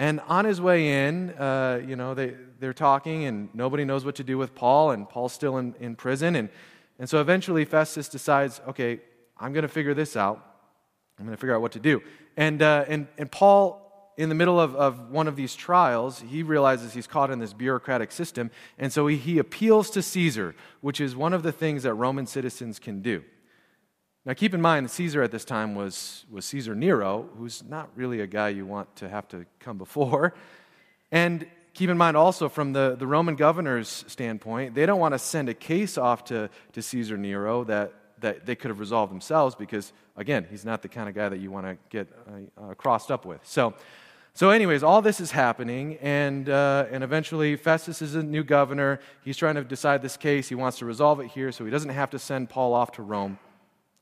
And 0.01 0.19
on 0.21 0.45
his 0.45 0.59
way 0.59 1.05
in, 1.05 1.29
uh, 1.29 1.79
you 1.87 1.95
know, 1.95 2.15
they, 2.15 2.33
they're 2.59 2.73
talking 2.73 3.25
and 3.25 3.49
nobody 3.53 3.85
knows 3.85 4.03
what 4.03 4.15
to 4.15 4.23
do 4.23 4.35
with 4.35 4.55
Paul, 4.55 4.89
and 4.89 5.07
Paul's 5.07 5.31
still 5.31 5.59
in, 5.59 5.75
in 5.79 5.95
prison. 5.95 6.35
And, 6.35 6.49
and 6.97 7.07
so 7.07 7.21
eventually 7.21 7.65
Festus 7.65 8.09
decides, 8.09 8.61
okay, 8.67 8.99
I'm 9.37 9.53
going 9.53 9.61
to 9.61 9.69
figure 9.69 9.93
this 9.93 10.17
out. 10.17 10.43
I'm 11.19 11.25
going 11.25 11.37
to 11.37 11.39
figure 11.39 11.53
out 11.53 11.61
what 11.61 11.73
to 11.73 11.79
do. 11.79 12.01
And, 12.35 12.63
uh, 12.63 12.85
and, 12.87 13.09
and 13.19 13.31
Paul, 13.31 14.11
in 14.17 14.29
the 14.29 14.33
middle 14.33 14.59
of, 14.59 14.75
of 14.75 15.11
one 15.11 15.27
of 15.27 15.35
these 15.35 15.53
trials, 15.53 16.23
he 16.27 16.41
realizes 16.41 16.95
he's 16.95 17.05
caught 17.05 17.29
in 17.29 17.37
this 17.37 17.53
bureaucratic 17.53 18.11
system. 18.11 18.49
And 18.79 18.91
so 18.91 19.05
he, 19.05 19.17
he 19.17 19.37
appeals 19.37 19.91
to 19.91 20.01
Caesar, 20.01 20.55
which 20.81 20.99
is 20.99 21.15
one 21.15 21.31
of 21.31 21.43
the 21.43 21.51
things 21.51 21.83
that 21.83 21.93
Roman 21.93 22.25
citizens 22.25 22.79
can 22.79 23.03
do. 23.03 23.23
Now, 24.23 24.33
keep 24.33 24.53
in 24.53 24.61
mind, 24.61 24.91
Caesar 24.91 25.23
at 25.23 25.31
this 25.31 25.43
time 25.43 25.73
was, 25.73 26.25
was 26.29 26.45
Caesar 26.45 26.75
Nero, 26.75 27.27
who's 27.39 27.63
not 27.63 27.89
really 27.95 28.19
a 28.19 28.27
guy 28.27 28.49
you 28.49 28.67
want 28.67 28.95
to 28.97 29.09
have 29.09 29.27
to 29.29 29.47
come 29.59 29.79
before. 29.79 30.35
And 31.11 31.47
keep 31.73 31.89
in 31.89 31.97
mind 31.97 32.15
also, 32.15 32.47
from 32.47 32.71
the, 32.71 32.95
the 32.99 33.07
Roman 33.07 33.35
governor's 33.35 34.05
standpoint, 34.07 34.75
they 34.75 34.85
don't 34.85 34.99
want 34.99 35.15
to 35.15 35.19
send 35.19 35.49
a 35.49 35.55
case 35.55 35.97
off 35.97 36.23
to, 36.25 36.51
to 36.73 36.81
Caesar 36.83 37.17
Nero 37.17 37.63
that, 37.63 37.93
that 38.19 38.45
they 38.45 38.55
could 38.55 38.69
have 38.69 38.79
resolved 38.79 39.11
themselves 39.11 39.55
because, 39.55 39.91
again, 40.15 40.45
he's 40.51 40.65
not 40.65 40.83
the 40.83 40.87
kind 40.87 41.09
of 41.09 41.15
guy 41.15 41.27
that 41.27 41.39
you 41.39 41.49
want 41.49 41.65
to 41.65 41.77
get 41.89 42.07
uh, 42.27 42.61
uh, 42.63 42.73
crossed 42.75 43.09
up 43.09 43.25
with. 43.25 43.41
So, 43.43 43.73
so, 44.35 44.51
anyways, 44.51 44.83
all 44.83 45.01
this 45.01 45.19
is 45.19 45.31
happening, 45.31 45.97
and, 45.97 46.47
uh, 46.47 46.85
and 46.91 47.03
eventually 47.03 47.55
Festus 47.55 48.03
is 48.03 48.13
a 48.13 48.23
new 48.23 48.43
governor. 48.43 48.99
He's 49.25 49.35
trying 49.35 49.55
to 49.55 49.63
decide 49.63 50.03
this 50.03 50.15
case. 50.15 50.47
He 50.47 50.55
wants 50.55 50.77
to 50.77 50.85
resolve 50.85 51.19
it 51.19 51.27
here 51.27 51.51
so 51.51 51.65
he 51.65 51.71
doesn't 51.71 51.89
have 51.89 52.11
to 52.11 52.19
send 52.19 52.49
Paul 52.49 52.75
off 52.75 52.91
to 52.93 53.01
Rome. 53.01 53.39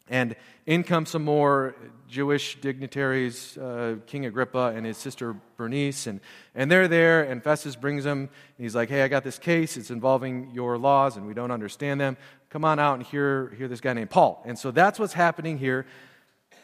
And 0.09 0.35
in 0.65 0.83
come 0.83 1.05
some 1.05 1.23
more 1.23 1.75
Jewish 2.07 2.59
dignitaries, 2.59 3.57
uh, 3.57 3.97
King 4.07 4.25
Agrippa 4.25 4.73
and 4.75 4.85
his 4.85 4.97
sister 4.97 5.35
Bernice, 5.55 6.07
and, 6.07 6.19
and 6.55 6.71
they're 6.71 6.87
there, 6.87 7.23
and 7.23 7.43
Festus 7.43 7.75
brings 7.75 8.03
them, 8.03 8.29
he's 8.57 8.75
like, 8.75 8.89
Hey, 8.89 9.03
I 9.03 9.07
got 9.07 9.23
this 9.23 9.37
case. 9.37 9.77
It's 9.77 9.91
involving 9.91 10.49
your 10.53 10.77
laws, 10.77 11.15
and 11.17 11.27
we 11.27 11.33
don't 11.33 11.51
understand 11.51 12.01
them. 12.01 12.17
Come 12.49 12.65
on 12.65 12.79
out 12.79 12.95
and 12.95 13.05
hear, 13.05 13.49
hear 13.57 13.67
this 13.67 13.79
guy 13.79 13.93
named 13.93 14.09
Paul. 14.09 14.41
And 14.45 14.57
so 14.57 14.71
that's 14.71 14.97
what's 14.97 15.13
happening 15.13 15.59
here. 15.59 15.85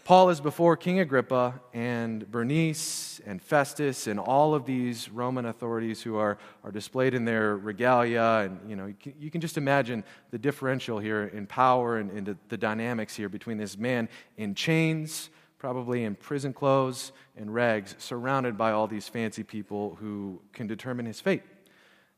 Paul 0.05 0.29
is 0.29 0.39
before 0.39 0.77
King 0.77 0.99
Agrippa 0.99 1.59
and 1.73 2.29
Bernice 2.29 3.19
and 3.25 3.41
Festus 3.41 4.05
and 4.05 4.19
all 4.19 4.53
of 4.53 4.63
these 4.63 5.09
Roman 5.09 5.47
authorities 5.47 5.99
who 5.99 6.15
are, 6.15 6.37
are 6.63 6.71
displayed 6.71 7.15
in 7.15 7.25
their 7.25 7.57
regalia. 7.57 8.43
And, 8.45 8.69
you 8.69 8.75
know, 8.75 8.85
you 8.85 8.93
can, 8.93 9.13
you 9.19 9.31
can 9.31 9.41
just 9.41 9.57
imagine 9.57 10.03
the 10.29 10.37
differential 10.37 10.99
here 10.99 11.23
in 11.33 11.47
power 11.47 11.97
and, 11.97 12.11
and 12.11 12.27
the, 12.27 12.37
the 12.49 12.57
dynamics 12.57 13.15
here 13.15 13.29
between 13.29 13.57
this 13.57 13.79
man 13.79 14.07
in 14.37 14.53
chains, 14.53 15.31
probably 15.57 16.03
in 16.03 16.13
prison 16.13 16.53
clothes 16.53 17.11
and 17.35 17.51
rags, 17.51 17.95
surrounded 17.97 18.59
by 18.59 18.73
all 18.73 18.85
these 18.85 19.07
fancy 19.07 19.41
people 19.41 19.97
who 19.99 20.39
can 20.53 20.67
determine 20.67 21.07
his 21.07 21.19
fate. 21.19 21.41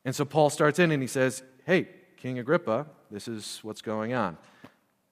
And 0.04 0.14
so 0.14 0.26
Paul 0.26 0.50
starts 0.50 0.78
in 0.78 0.90
and 0.92 1.00
he 1.00 1.08
says, 1.08 1.42
Hey, 1.64 1.88
King 2.18 2.38
Agrippa, 2.38 2.84
this 3.10 3.28
is 3.28 3.60
what's 3.62 3.80
going 3.80 4.12
on. 4.12 4.36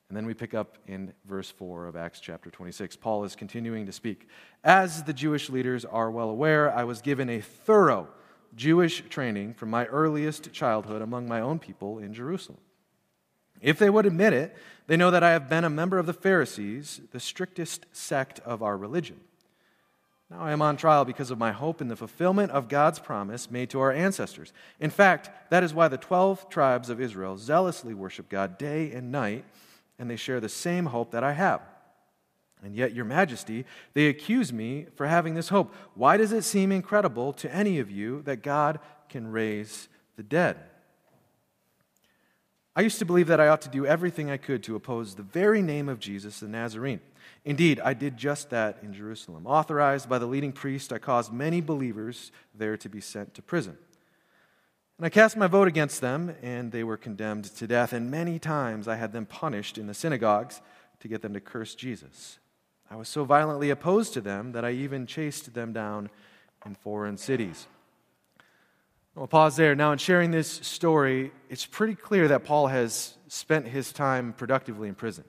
And 0.09 0.17
then 0.17 0.27
we 0.27 0.35
pick 0.35 0.55
up 0.55 0.79
in 0.87 1.13
verse 1.25 1.51
4 1.51 1.87
of 1.87 1.97
Acts 1.97 2.21
chapter 2.21 2.51
26. 2.51 2.97
Paul 2.97 3.25
is 3.25 3.35
continuing 3.35 3.87
to 3.87 3.93
speak. 3.93 4.29
As 4.63 5.03
the 5.03 5.13
Jewish 5.13 5.51
leaders 5.51 5.85
are 5.85 6.11
well 6.11 6.31
aware, 6.31 6.73
I 6.73 6.85
was 6.85 7.01
given 7.01 7.29
a 7.29 7.41
thorough 7.41 8.09
Jewish 8.55 9.03
training 9.09 9.55
from 9.55 9.71
my 9.71 9.87
earliest 9.87 10.53
childhood 10.53 11.03
among 11.03 11.29
my 11.29 11.41
own 11.41 11.59
people 11.59 11.99
in 11.99 12.15
Jerusalem. 12.15 12.59
If 13.61 13.79
they 13.79 13.91
would 13.91 14.07
admit 14.07 14.33
it, 14.33 14.57
they 14.87 14.97
know 14.97 15.11
that 15.11 15.25
I 15.25 15.33
have 15.33 15.49
been 15.49 15.65
a 15.65 15.71
member 15.71 15.99
of 15.99 16.07
the 16.07 16.13
Pharisees, 16.13 17.01
the 17.11 17.21
strictest 17.21 17.87
sect 17.93 18.39
of 18.41 18.63
our 18.63 18.77
religion. 18.77 19.21
Now 20.31 20.41
I 20.41 20.53
am 20.53 20.63
on 20.63 20.77
trial 20.77 21.05
because 21.05 21.31
of 21.31 21.39
my 21.39 21.53
hope 21.53 21.81
in 21.81 21.89
the 21.89 21.97
fulfillment 21.97 22.53
of 22.53 22.69
God's 22.69 22.99
promise 22.99 23.51
made 23.51 23.71
to 23.71 23.81
our 23.81 23.93
ancestors. 23.93 24.53
In 24.81 24.91
fact, 24.91 25.51
that 25.51 25.65
is 25.65 25.73
why 25.73 25.89
the 25.89 25.99
12 25.99 26.49
tribes 26.49 26.91
of 26.91 27.01
Israel 27.01 27.37
zealously 27.37 27.95
worship 27.95 28.29
God 28.29 28.59
day 28.59 28.93
and 28.93 29.11
night 29.11 29.45
and 29.99 30.11
they 30.11 30.17
share 30.17 30.41
the 30.41 30.49
same 30.49 30.87
hope 30.87 31.11
that 31.13 31.25
I 31.25 31.33
have. 31.33 31.63
And 32.63 32.75
yet, 32.75 32.95
Your 32.95 33.05
Majesty, 33.05 33.65
they 33.95 34.07
accuse 34.07 34.53
me 34.53 34.87
for 34.95 35.07
having 35.07 35.35
this 35.35 35.51
hope. 35.51 35.75
Why 35.95 36.17
does 36.17 36.33
it 36.33 36.43
seem 36.43 36.73
incredible 36.73 37.33
to 37.35 37.55
any 37.55 37.79
of 37.79 37.91
you 37.91 38.23
that 38.23 38.43
God 38.43 38.81
can 39.09 39.31
raise 39.31 39.89
the 40.17 40.23
dead? 40.23 40.59
I 42.75 42.83
used 42.83 42.99
to 42.99 43.05
believe 43.05 43.29
that 43.29 43.41
I 43.41 43.49
ought 43.49 43.63
to 43.63 43.71
do 43.71 43.87
everything 43.87 44.31
I 44.31 44.37
could 44.37 44.63
to 44.65 44.77
oppose 44.77 45.15
the 45.15 45.23
very 45.23 45.63
name 45.63 45.89
of 45.89 45.99
Jesus 45.99 46.41
the 46.41 46.49
Nazarene. 46.49 47.01
Indeed, 47.45 47.81
I 47.81 47.95
did 47.95 48.17
just 48.17 48.51
that 48.51 48.79
in 48.83 48.93
Jerusalem. 48.93 49.47
Authorized 49.47 50.09
by 50.09 50.19
the 50.19 50.27
leading 50.27 50.53
priest, 50.53 50.93
I 50.93 50.99
caused 50.99 51.33
many 51.33 51.61
believers 51.61 52.33
there 52.55 52.77
to 52.77 52.89
be 52.89 53.01
sent 53.01 53.35
to 53.35 53.43
prison. 53.43 53.79
And 54.99 55.05
I 55.05 55.11
cast 55.11 55.37
my 55.37 55.47
vote 55.47 55.69
against 55.69 56.01
them, 56.01 56.35
and 56.43 56.73
they 56.73 56.83
were 56.83 56.97
condemned 56.97 57.45
to 57.57 57.67
death. 57.67 57.93
And 57.93 58.11
many 58.11 58.39
times 58.39 58.89
I 58.89 58.97
had 58.97 59.13
them 59.13 59.27
punished 59.27 59.77
in 59.77 59.87
the 59.87 59.95
synagogues 59.95 60.63
to 61.01 61.09
get 61.09 61.21
them 61.21 61.35
to 61.35 61.41
curse 61.41 61.75
Jesus. 61.75 62.39
I 62.91 62.97
was 62.97 63.09
so 63.09 63.25
violently 63.25 63.71
opposed 63.71 64.15
to 64.15 64.21
them 64.21 64.53
that 64.53 64.65
I 64.65 64.71
even 64.71 65.07
chased 65.07 65.53
them 65.53 65.73
down 65.73 66.09
in 66.65 66.75
foreign 66.75 67.19
cities. 67.19 67.67
I'll 69.17 69.27
pause 69.27 69.57
there. 69.57 69.75
Now, 69.75 69.93
in 69.93 69.99
sharing 69.99 70.31
this 70.31 70.49
story, 70.49 71.33
it's 71.49 71.67
pretty 71.67 71.95
clear 71.95 72.29
that 72.29 72.45
Paul 72.45 72.67
has 72.67 73.17
spent 73.29 73.67
his 73.67 73.93
time 73.93 74.35
productively 74.35 74.89
in 74.89 74.95
prison. 74.95 75.25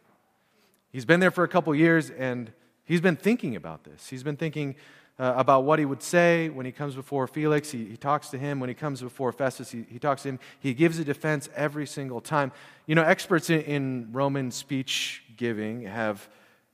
He's 0.92 1.06
been 1.06 1.20
there 1.20 1.32
for 1.32 1.44
a 1.44 1.48
couple 1.48 1.74
years, 1.74 2.10
and 2.10 2.52
he's 2.84 3.02
been 3.02 3.16
thinking 3.16 3.56
about 3.56 3.84
this. 3.84 4.08
He's 4.08 4.24
been 4.24 4.38
thinking, 4.38 4.76
uh, 5.20 5.34
about 5.36 5.64
what 5.64 5.80
he 5.80 5.86
would 5.86 6.04
say 6.04 6.50
when 6.50 6.66
he 6.66 6.72
comes 6.72 6.96
before 6.96 7.28
Felix. 7.28 7.72
He, 7.72 7.86
he 7.86 7.98
talks 7.98 8.30
to 8.30 8.38
him. 8.38 8.60
When 8.60 8.70
he 8.70 8.76
comes 8.76 9.02
before 9.02 9.32
Festus, 9.32 9.72
he, 9.72 9.86
he 9.90 10.00
talks 10.00 10.24
to 10.24 10.30
him. 10.30 10.40
He 10.60 10.74
gives 10.74 11.00
a 11.00 11.04
defense 11.04 11.50
every 11.56 11.88
single 11.88 12.22
time. 12.22 12.52
You 12.86 12.96
know, 12.96 13.04
experts 13.04 13.50
in, 13.50 13.62
in 13.62 14.10
Roman 14.12 14.52
speech 14.52 15.24
giving 15.36 15.84
have, 15.84 16.28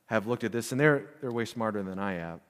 have 0.08 0.28
looked 0.28 0.44
at 0.44 0.52
this, 0.52 0.72
and 0.72 0.80
they're, 0.80 1.06
they're 1.22 1.32
way 1.32 1.46
smarter 1.46 1.82
than 1.84 2.00
I 2.00 2.16
am. 2.16 2.42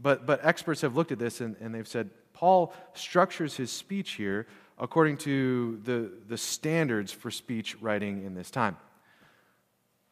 But, 0.00 0.26
but 0.26 0.44
experts 0.44 0.82
have 0.82 0.96
looked 0.96 1.12
at 1.12 1.18
this 1.18 1.40
and, 1.40 1.56
and 1.60 1.74
they've 1.74 1.88
said 1.88 2.10
Paul 2.32 2.72
structures 2.94 3.56
his 3.56 3.72
speech 3.72 4.12
here 4.12 4.46
according 4.78 5.16
to 5.16 5.80
the, 5.82 6.12
the 6.28 6.38
standards 6.38 7.10
for 7.10 7.32
speech 7.32 7.76
writing 7.80 8.24
in 8.24 8.34
this 8.34 8.50
time. 8.50 8.76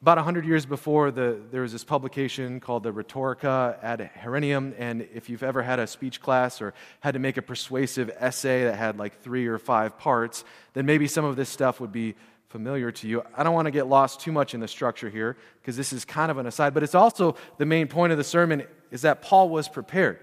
About 0.07 0.19
100 0.19 0.47
years 0.47 0.67
before, 0.67 1.11
the, 1.11 1.37
there 1.51 1.63
was 1.63 1.73
this 1.73 1.83
publication 1.83 2.61
called 2.61 2.85
the 2.85 2.93
Rhetorica 2.93 3.77
ad 3.83 4.09
Herennium. 4.17 4.73
And 4.79 5.03
if 5.13 5.29
you've 5.29 5.43
ever 5.43 5.65
had 5.65 5.81
a 5.81 5.87
speech 5.89 6.21
class 6.21 6.63
or 6.63 6.75
had 7.01 7.15
to 7.15 7.19
make 7.19 7.39
a 7.39 7.43
persuasive 7.43 8.13
essay 8.17 8.63
that 8.67 8.77
had 8.77 8.99
like 8.99 9.21
three 9.21 9.49
or 9.49 9.59
five 9.59 9.99
parts, 9.99 10.45
then 10.75 10.87
maybe 10.87 11.09
some 11.09 11.25
of 11.25 11.35
this 11.35 11.49
stuff 11.49 11.81
would 11.81 11.91
be 11.91 12.15
familiar 12.51 12.93
to 12.93 13.09
you. 13.09 13.25
I 13.37 13.43
don't 13.43 13.53
want 13.53 13.67
to 13.67 13.73
get 13.73 13.89
lost 13.89 14.21
too 14.21 14.31
much 14.31 14.55
in 14.55 14.61
the 14.61 14.69
structure 14.69 15.11
here 15.11 15.37
because 15.61 15.77
this 15.77 15.93
is 15.93 16.05
kind 16.05 16.31
of 16.31 16.39
an 16.39 16.47
aside, 16.47 16.73
but 16.73 16.85
it's 16.85 16.95
also 16.95 17.35
the 17.59 17.67
main 17.67 17.89
point 17.89 18.13
of 18.13 18.19
the 18.19 18.23
sermon 18.23 18.63
is 18.93 19.03
that 19.03 19.23
Paul 19.23 19.49
was 19.49 19.69
prepared. 19.69 20.21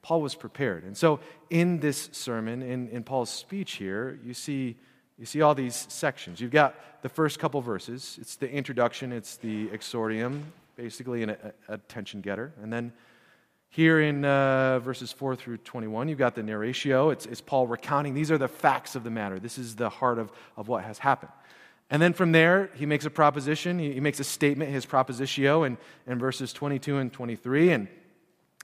Paul 0.00 0.22
was 0.22 0.34
prepared. 0.34 0.84
And 0.84 0.96
so 0.96 1.20
in 1.50 1.80
this 1.80 2.08
sermon, 2.12 2.62
in, 2.62 2.88
in 2.88 3.02
Paul's 3.04 3.28
speech 3.28 3.72
here, 3.72 4.18
you 4.24 4.32
see 4.32 4.76
you 5.18 5.26
see 5.26 5.40
all 5.42 5.54
these 5.54 5.86
sections. 5.88 6.40
You've 6.40 6.50
got 6.50 6.74
the 7.02 7.08
first 7.08 7.38
couple 7.38 7.60
verses. 7.60 8.18
It's 8.20 8.36
the 8.36 8.50
introduction, 8.50 9.12
it's 9.12 9.36
the 9.36 9.68
exordium, 9.68 10.42
basically 10.76 11.22
an 11.22 11.36
attention 11.68 12.20
getter. 12.20 12.52
And 12.62 12.72
then 12.72 12.92
here 13.70 14.00
in 14.00 14.24
uh, 14.24 14.78
verses 14.80 15.12
4 15.12 15.36
through 15.36 15.58
21, 15.58 16.08
you've 16.08 16.18
got 16.18 16.34
the 16.34 16.42
narratio. 16.42 17.12
It's, 17.12 17.26
it's 17.26 17.40
Paul 17.40 17.66
recounting. 17.66 18.14
These 18.14 18.30
are 18.30 18.38
the 18.38 18.48
facts 18.48 18.94
of 18.94 19.04
the 19.04 19.10
matter. 19.10 19.38
This 19.38 19.58
is 19.58 19.76
the 19.76 19.88
heart 19.88 20.18
of, 20.18 20.32
of 20.56 20.68
what 20.68 20.84
has 20.84 20.98
happened. 20.98 21.32
And 21.88 22.02
then 22.02 22.12
from 22.12 22.32
there, 22.32 22.70
he 22.74 22.84
makes 22.84 23.04
a 23.04 23.10
proposition. 23.10 23.78
He, 23.78 23.92
he 23.92 24.00
makes 24.00 24.18
a 24.18 24.24
statement, 24.24 24.70
his 24.70 24.86
propositio, 24.86 25.66
in, 25.66 25.78
in 26.06 26.18
verses 26.18 26.52
22 26.52 26.98
and 26.98 27.12
23. 27.12 27.70
And 27.72 27.88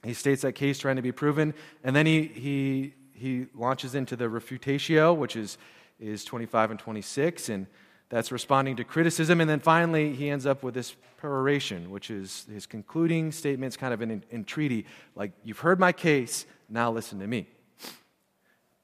he 0.03 0.13
states 0.13 0.41
that 0.41 0.53
case 0.53 0.77
trying 0.79 0.97
to 0.97 1.01
be 1.01 1.11
proven. 1.11 1.53
And 1.83 1.95
then 1.95 2.05
he, 2.05 2.23
he, 2.23 2.93
he 3.13 3.45
launches 3.55 3.95
into 3.95 4.15
the 4.15 4.25
refutatio, 4.25 5.15
which 5.15 5.35
is 5.35 5.57
is 6.03 6.25
25 6.25 6.71
and 6.71 6.79
26, 6.79 7.49
and 7.49 7.67
that's 8.09 8.31
responding 8.31 8.75
to 8.75 8.83
criticism. 8.83 9.41
And 9.41 9.49
then 9.49 9.59
finally, 9.59 10.13
he 10.13 10.29
ends 10.29 10.45
up 10.45 10.61
with 10.61 10.73
this 10.73 10.95
peroration, 11.17 11.89
which 11.89 12.11
is 12.11 12.45
his 12.51 12.65
concluding 12.65 13.31
statements, 13.31 13.77
kind 13.77 13.93
of 13.93 14.01
an 14.01 14.23
entreaty, 14.31 14.85
like, 15.15 15.31
You've 15.43 15.59
heard 15.59 15.79
my 15.79 15.91
case, 15.91 16.45
now 16.69 16.91
listen 16.91 17.19
to 17.19 17.27
me. 17.27 17.47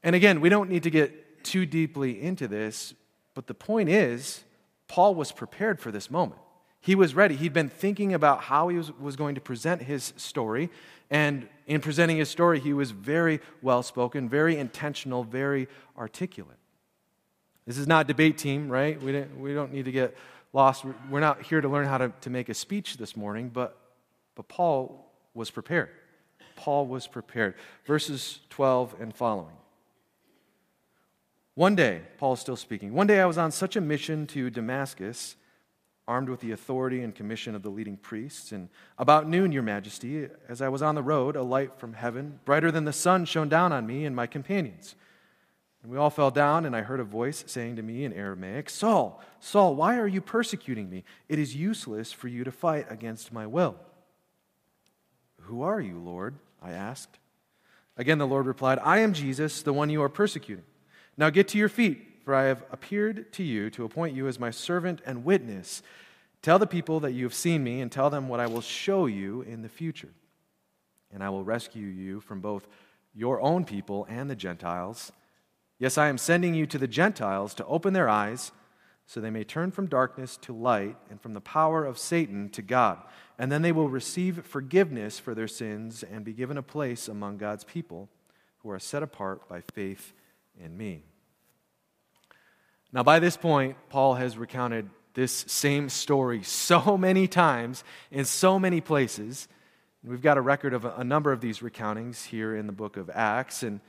And 0.02 0.16
again, 0.16 0.40
we 0.40 0.48
don't 0.48 0.70
need 0.70 0.84
to 0.84 0.90
get 0.90 1.44
too 1.44 1.66
deeply 1.66 2.20
into 2.20 2.48
this, 2.48 2.94
but 3.34 3.46
the 3.46 3.54
point 3.54 3.88
is, 3.88 4.42
Paul 4.88 5.14
was 5.14 5.30
prepared 5.30 5.78
for 5.78 5.92
this 5.92 6.10
moment. 6.10 6.40
He 6.80 6.94
was 6.94 7.14
ready. 7.14 7.36
He'd 7.36 7.52
been 7.52 7.68
thinking 7.68 8.14
about 8.14 8.42
how 8.44 8.68
he 8.68 8.76
was, 8.78 8.90
was 8.98 9.14
going 9.14 9.34
to 9.34 9.40
present 9.40 9.82
his 9.82 10.14
story. 10.16 10.70
And 11.10 11.46
in 11.66 11.80
presenting 11.80 12.16
his 12.16 12.30
story, 12.30 12.58
he 12.58 12.72
was 12.72 12.90
very 12.90 13.40
well 13.60 13.82
spoken, 13.82 14.28
very 14.28 14.56
intentional, 14.56 15.22
very 15.22 15.68
articulate. 15.98 16.56
This 17.66 17.78
is 17.78 17.86
not 17.86 18.06
debate 18.06 18.38
team, 18.38 18.68
right? 18.68 19.00
We, 19.00 19.12
don't, 19.12 19.40
we 19.40 19.54
don't 19.54 19.72
need 19.72 19.84
to 19.84 19.92
get 19.92 20.16
lost. 20.52 20.84
We're 21.10 21.20
not 21.20 21.42
here 21.42 21.60
to 21.60 21.68
learn 21.68 21.86
how 21.86 21.98
to, 21.98 22.12
to 22.22 22.30
make 22.30 22.48
a 22.48 22.54
speech 22.54 22.96
this 22.96 23.16
morning, 23.16 23.50
but, 23.52 23.76
but 24.34 24.48
Paul 24.48 25.12
was 25.34 25.50
prepared. 25.50 25.90
Paul 26.56 26.86
was 26.86 27.06
prepared. 27.06 27.54
Verses 27.86 28.40
12 28.50 28.96
and 29.00 29.14
following. 29.14 29.54
One 31.54 31.74
day, 31.74 32.02
Paul 32.18 32.34
is 32.34 32.40
still 32.40 32.56
speaking. 32.56 32.92
One 32.94 33.06
day 33.06 33.20
I 33.20 33.26
was 33.26 33.38
on 33.38 33.50
such 33.50 33.76
a 33.76 33.80
mission 33.80 34.26
to 34.28 34.50
Damascus, 34.50 35.36
armed 36.08 36.28
with 36.28 36.40
the 36.40 36.52
authority 36.52 37.02
and 37.02 37.14
commission 37.14 37.54
of 37.54 37.62
the 37.62 37.70
leading 37.70 37.96
priests. 37.96 38.52
And 38.52 38.68
about 38.98 39.28
noon, 39.28 39.52
Your 39.52 39.62
Majesty, 39.62 40.28
as 40.48 40.62
I 40.62 40.68
was 40.68 40.82
on 40.82 40.94
the 40.94 41.02
road, 41.02 41.36
a 41.36 41.42
light 41.42 41.78
from 41.78 41.92
heaven, 41.92 42.40
brighter 42.44 42.70
than 42.70 42.84
the 42.84 42.92
sun, 42.92 43.24
shone 43.24 43.48
down 43.48 43.72
on 43.72 43.86
me 43.86 44.04
and 44.04 44.16
my 44.16 44.26
companions. 44.26 44.94
And 45.82 45.90
we 45.90 45.96
all 45.96 46.10
fell 46.10 46.30
down, 46.30 46.66
and 46.66 46.76
I 46.76 46.82
heard 46.82 47.00
a 47.00 47.04
voice 47.04 47.42
saying 47.46 47.76
to 47.76 47.82
me 47.82 48.04
in 48.04 48.12
Aramaic, 48.12 48.68
Saul, 48.68 49.22
Saul, 49.40 49.74
why 49.74 49.98
are 49.98 50.06
you 50.06 50.20
persecuting 50.20 50.90
me? 50.90 51.04
It 51.28 51.38
is 51.38 51.56
useless 51.56 52.12
for 52.12 52.28
you 52.28 52.44
to 52.44 52.52
fight 52.52 52.86
against 52.90 53.32
my 53.32 53.46
will. 53.46 53.76
Who 55.42 55.62
are 55.62 55.80
you, 55.80 55.98
Lord? 55.98 56.34
I 56.62 56.72
asked. 56.72 57.18
Again, 57.96 58.18
the 58.18 58.26
Lord 58.26 58.46
replied, 58.46 58.78
I 58.82 58.98
am 58.98 59.14
Jesus, 59.14 59.62
the 59.62 59.72
one 59.72 59.88
you 59.88 60.02
are 60.02 60.10
persecuting. 60.10 60.64
Now 61.16 61.30
get 61.30 61.48
to 61.48 61.58
your 61.58 61.70
feet, 61.70 62.06
for 62.24 62.34
I 62.34 62.44
have 62.44 62.62
appeared 62.70 63.32
to 63.34 63.42
you 63.42 63.70
to 63.70 63.84
appoint 63.84 64.14
you 64.14 64.28
as 64.28 64.38
my 64.38 64.50
servant 64.50 65.00
and 65.06 65.24
witness. 65.24 65.82
Tell 66.42 66.58
the 66.58 66.66
people 66.66 67.00
that 67.00 67.12
you 67.12 67.24
have 67.24 67.34
seen 67.34 67.64
me, 67.64 67.80
and 67.80 67.90
tell 67.90 68.10
them 68.10 68.28
what 68.28 68.40
I 68.40 68.46
will 68.46 68.60
show 68.60 69.06
you 69.06 69.42
in 69.42 69.62
the 69.62 69.68
future. 69.68 70.10
And 71.12 71.22
I 71.24 71.30
will 71.30 71.42
rescue 71.42 71.86
you 71.86 72.20
from 72.20 72.40
both 72.40 72.68
your 73.14 73.40
own 73.40 73.64
people 73.64 74.06
and 74.10 74.30
the 74.30 74.36
Gentiles. 74.36 75.10
Yes, 75.80 75.96
I 75.96 76.08
am 76.08 76.18
sending 76.18 76.54
you 76.54 76.66
to 76.66 76.78
the 76.78 76.86
Gentiles 76.86 77.54
to 77.54 77.64
open 77.64 77.94
their 77.94 78.08
eyes 78.08 78.52
so 79.06 79.18
they 79.18 79.30
may 79.30 79.44
turn 79.44 79.70
from 79.70 79.86
darkness 79.86 80.36
to 80.42 80.52
light 80.52 80.94
and 81.08 81.18
from 81.20 81.32
the 81.32 81.40
power 81.40 81.86
of 81.86 81.98
Satan 81.98 82.50
to 82.50 82.60
God. 82.60 82.98
And 83.38 83.50
then 83.50 83.62
they 83.62 83.72
will 83.72 83.88
receive 83.88 84.44
forgiveness 84.44 85.18
for 85.18 85.34
their 85.34 85.48
sins 85.48 86.04
and 86.04 86.22
be 86.22 86.34
given 86.34 86.58
a 86.58 86.62
place 86.62 87.08
among 87.08 87.38
God's 87.38 87.64
people 87.64 88.10
who 88.58 88.70
are 88.70 88.78
set 88.78 89.02
apart 89.02 89.48
by 89.48 89.62
faith 89.72 90.12
in 90.62 90.76
me. 90.76 91.02
Now, 92.92 93.02
by 93.02 93.18
this 93.18 93.38
point, 93.38 93.76
Paul 93.88 94.14
has 94.14 94.36
recounted 94.36 94.90
this 95.14 95.32
same 95.48 95.88
story 95.88 96.42
so 96.42 96.96
many 96.98 97.26
times 97.26 97.84
in 98.10 98.26
so 98.26 98.58
many 98.58 98.82
places. 98.82 99.48
We've 100.04 100.20
got 100.20 100.36
a 100.36 100.42
record 100.42 100.74
of 100.74 100.84
a 100.84 101.04
number 101.04 101.32
of 101.32 101.40
these 101.40 101.60
recountings 101.60 102.26
here 102.26 102.54
in 102.54 102.66
the 102.66 102.72
book 102.72 102.98
of 102.98 103.08
Acts. 103.08 103.62
And 103.62 103.80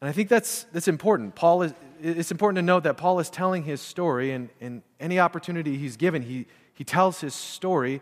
and 0.00 0.08
I 0.08 0.12
think 0.12 0.28
that's, 0.28 0.64
that's 0.72 0.88
important. 0.88 1.34
Paul 1.34 1.62
is, 1.62 1.74
it's 2.00 2.30
important 2.30 2.56
to 2.56 2.62
note 2.62 2.84
that 2.84 2.96
Paul 2.96 3.18
is 3.18 3.28
telling 3.30 3.64
his 3.64 3.80
story, 3.80 4.30
and, 4.30 4.48
and 4.60 4.82
any 5.00 5.18
opportunity 5.18 5.76
he's 5.76 5.96
given, 5.96 6.22
he, 6.22 6.46
he 6.74 6.84
tells 6.84 7.20
his 7.20 7.34
story. 7.34 8.00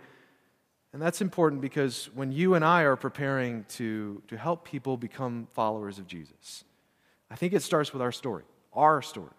And 0.93 1.01
that's 1.01 1.21
important 1.21 1.61
because 1.61 2.11
when 2.15 2.33
you 2.33 2.55
and 2.55 2.65
I 2.65 2.83
are 2.83 2.97
preparing 2.97 3.65
to, 3.71 4.23
to 4.29 4.37
help 4.37 4.65
people 4.65 4.97
become 4.97 5.49
followers 5.53 5.99
of 5.99 6.07
Jesus, 6.07 6.65
I 7.31 7.37
think 7.37 7.53
it 7.53 7.63
starts 7.63 7.93
with 7.93 8.03
our 8.03 8.13
story, 8.13 8.45
our 8.73 9.03
story. 9.03 9.33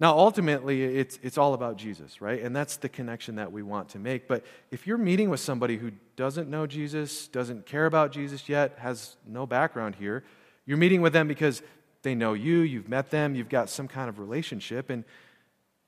Now, 0.00 0.16
ultimately, 0.16 0.84
it's, 0.84 1.18
it's 1.22 1.38
all 1.38 1.54
about 1.54 1.76
Jesus, 1.76 2.20
right? 2.20 2.40
And 2.40 2.54
that's 2.54 2.76
the 2.76 2.88
connection 2.88 3.34
that 3.34 3.50
we 3.50 3.62
want 3.62 3.88
to 3.90 3.98
make. 3.98 4.28
But 4.28 4.44
if 4.70 4.86
you're 4.86 4.96
meeting 4.98 5.28
with 5.28 5.40
somebody 5.40 5.76
who 5.76 5.90
doesn't 6.14 6.48
know 6.48 6.66
Jesus, 6.66 7.26
doesn't 7.28 7.66
care 7.66 7.86
about 7.86 8.12
Jesus 8.12 8.48
yet, 8.48 8.78
has 8.78 9.16
no 9.26 9.44
background 9.44 9.96
here, 9.96 10.22
you're 10.68 10.76
meeting 10.76 11.00
with 11.00 11.14
them 11.14 11.28
because 11.28 11.62
they 12.02 12.14
know 12.14 12.34
you, 12.34 12.58
you've 12.58 12.90
met 12.90 13.10
them, 13.10 13.34
you've 13.34 13.48
got 13.48 13.70
some 13.70 13.88
kind 13.88 14.10
of 14.10 14.18
relationship. 14.18 14.90
And, 14.90 15.02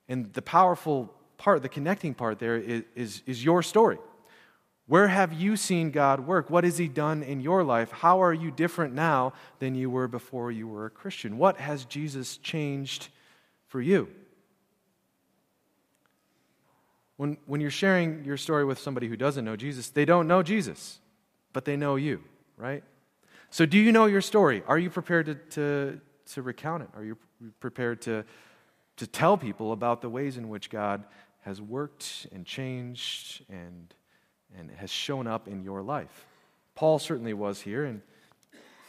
and 0.08 0.32
the 0.32 0.40
powerful 0.40 1.12
part, 1.36 1.60
the 1.60 1.68
connecting 1.68 2.14
part 2.14 2.38
there 2.38 2.56
is, 2.56 2.84
is, 2.96 3.22
is 3.26 3.44
your 3.44 3.62
story. 3.62 3.98
Where 4.86 5.08
have 5.08 5.34
you 5.34 5.56
seen 5.56 5.90
God 5.90 6.20
work? 6.20 6.48
What 6.48 6.64
has 6.64 6.78
He 6.78 6.88
done 6.88 7.22
in 7.22 7.42
your 7.42 7.62
life? 7.62 7.92
How 7.92 8.22
are 8.22 8.32
you 8.32 8.50
different 8.50 8.94
now 8.94 9.34
than 9.58 9.74
you 9.74 9.90
were 9.90 10.08
before 10.08 10.50
you 10.50 10.66
were 10.66 10.86
a 10.86 10.90
Christian? 10.90 11.36
What 11.36 11.58
has 11.58 11.84
Jesus 11.84 12.38
changed 12.38 13.08
for 13.68 13.82
you? 13.82 14.08
When, 17.18 17.36
when 17.44 17.60
you're 17.60 17.70
sharing 17.70 18.24
your 18.24 18.38
story 18.38 18.64
with 18.64 18.78
somebody 18.78 19.08
who 19.08 19.16
doesn't 19.18 19.44
know 19.44 19.56
Jesus, 19.56 19.90
they 19.90 20.06
don't 20.06 20.26
know 20.26 20.42
Jesus, 20.42 21.00
but 21.52 21.66
they 21.66 21.76
know 21.76 21.96
you, 21.96 22.24
right? 22.56 22.82
So, 23.52 23.66
do 23.66 23.78
you 23.78 23.90
know 23.90 24.06
your 24.06 24.20
story? 24.20 24.62
Are 24.68 24.78
you 24.78 24.90
prepared 24.90 25.26
to, 25.26 25.34
to, 25.34 26.00
to 26.34 26.42
recount 26.42 26.84
it? 26.84 26.88
Are 26.94 27.02
you 27.02 27.18
prepared 27.58 28.00
to, 28.02 28.24
to 28.96 29.06
tell 29.08 29.36
people 29.36 29.72
about 29.72 30.02
the 30.02 30.08
ways 30.08 30.36
in 30.36 30.48
which 30.48 30.70
God 30.70 31.02
has 31.40 31.60
worked 31.60 32.28
and 32.32 32.46
changed 32.46 33.44
and, 33.48 33.92
and 34.56 34.70
has 34.70 34.88
shown 34.88 35.26
up 35.26 35.48
in 35.48 35.64
your 35.64 35.82
life? 35.82 36.26
Paul 36.76 37.00
certainly 37.00 37.34
was 37.34 37.60
here, 37.60 37.84
and 37.84 38.02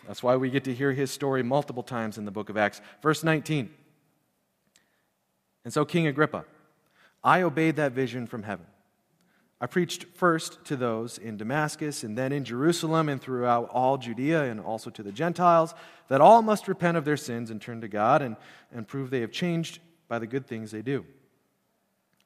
that's 0.08 0.22
why 0.22 0.36
we 0.36 0.51
get 0.51 0.63
to 0.65 0.74
hear 0.75 0.91
his 0.94 1.10
story 1.10 1.41
multiple 1.41 1.84
times 1.84 2.20
in 2.20 2.25
the 2.25 2.32
book 2.32 2.50
of 2.50 2.56
Acts. 2.56 2.82
Verse 3.01 3.24
19. 3.24 3.68
And 5.65 5.74
so, 5.74 5.86
King 5.86 6.06
Agrippa, 6.06 6.46
I 7.24 7.41
obeyed 7.41 7.77
that 7.77 7.94
vision 7.94 8.27
from 8.27 8.44
heaven. 8.44 8.68
I 9.63 9.68
preached 9.68 10.06
first 10.15 10.65
to 10.65 10.75
those 10.75 11.20
in 11.20 11.38
Damascus 11.38 12.03
and 12.03 12.18
then 12.18 12.32
in 12.32 12.44
Jerusalem 12.44 13.08
and 13.08 13.22
throughout 13.22 13.70
all 13.70 14.00
Judea 14.00 14.46
and 14.46 14.60
also 14.60 14.89
to 14.89 15.03
the 15.03 15.12
Gentiles 15.12 15.75
that 16.08 16.20
all 16.20 16.41
must 16.41 16.68
repent 16.68 16.98
of 16.98 17.06
their 17.06 17.15
sins 17.15 17.51
and 17.51 17.62
turn 17.62 17.80
to 17.82 17.88
God 17.88 18.24
and, 18.24 18.38
and 18.74 18.88
prove 18.88 19.12
they 19.12 19.22
have 19.22 19.32
changed 19.32 19.77
by 20.08 20.18
the 20.18 20.25
good 20.25 20.48
things 20.48 20.72
they 20.72 20.82
do. 20.82 21.06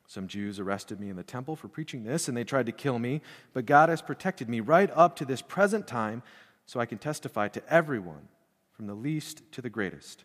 Some 0.07 0.27
Jews 0.27 0.61
arrested 0.61 0.99
me 0.99 1.09
in 1.09 1.17
the 1.17 1.23
temple 1.23 1.57
for 1.57 1.67
preaching 1.67 2.03
this, 2.03 2.27
and 2.27 2.37
they 2.37 2.43
tried 2.43 2.67
to 2.67 2.71
kill 2.71 2.99
me, 2.99 3.21
but 3.53 3.65
God 3.65 3.89
has 3.89 4.01
protected 4.01 4.47
me 4.47 4.59
right 4.59 4.89
up 4.93 5.15
to 5.17 5.25
this 5.25 5.41
present 5.41 5.87
time 5.87 6.23
so 6.65 6.79
I 6.79 6.85
can 6.85 6.99
testify 6.99 7.47
to 7.49 7.73
everyone, 7.73 8.29
from 8.71 8.87
the 8.87 8.93
least 8.93 9.41
to 9.51 9.61
the 9.61 9.69
greatest. 9.69 10.23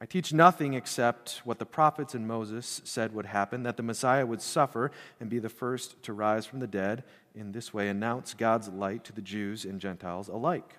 I 0.00 0.04
teach 0.04 0.32
nothing 0.32 0.74
except 0.74 1.40
what 1.44 1.58
the 1.58 1.64
prophets 1.64 2.14
and 2.14 2.28
Moses 2.28 2.82
said 2.84 3.14
would 3.14 3.26
happen 3.26 3.62
that 3.62 3.78
the 3.78 3.82
Messiah 3.82 4.26
would 4.26 4.42
suffer 4.42 4.90
and 5.20 5.30
be 5.30 5.38
the 5.38 5.48
first 5.48 6.02
to 6.02 6.12
rise 6.12 6.44
from 6.44 6.60
the 6.60 6.66
dead, 6.66 7.02
in 7.34 7.52
this 7.52 7.72
way, 7.72 7.88
announce 7.88 8.34
God's 8.34 8.68
light 8.68 9.04
to 9.04 9.12
the 9.12 9.22
Jews 9.22 9.64
and 9.64 9.80
Gentiles 9.80 10.28
alike. 10.28 10.76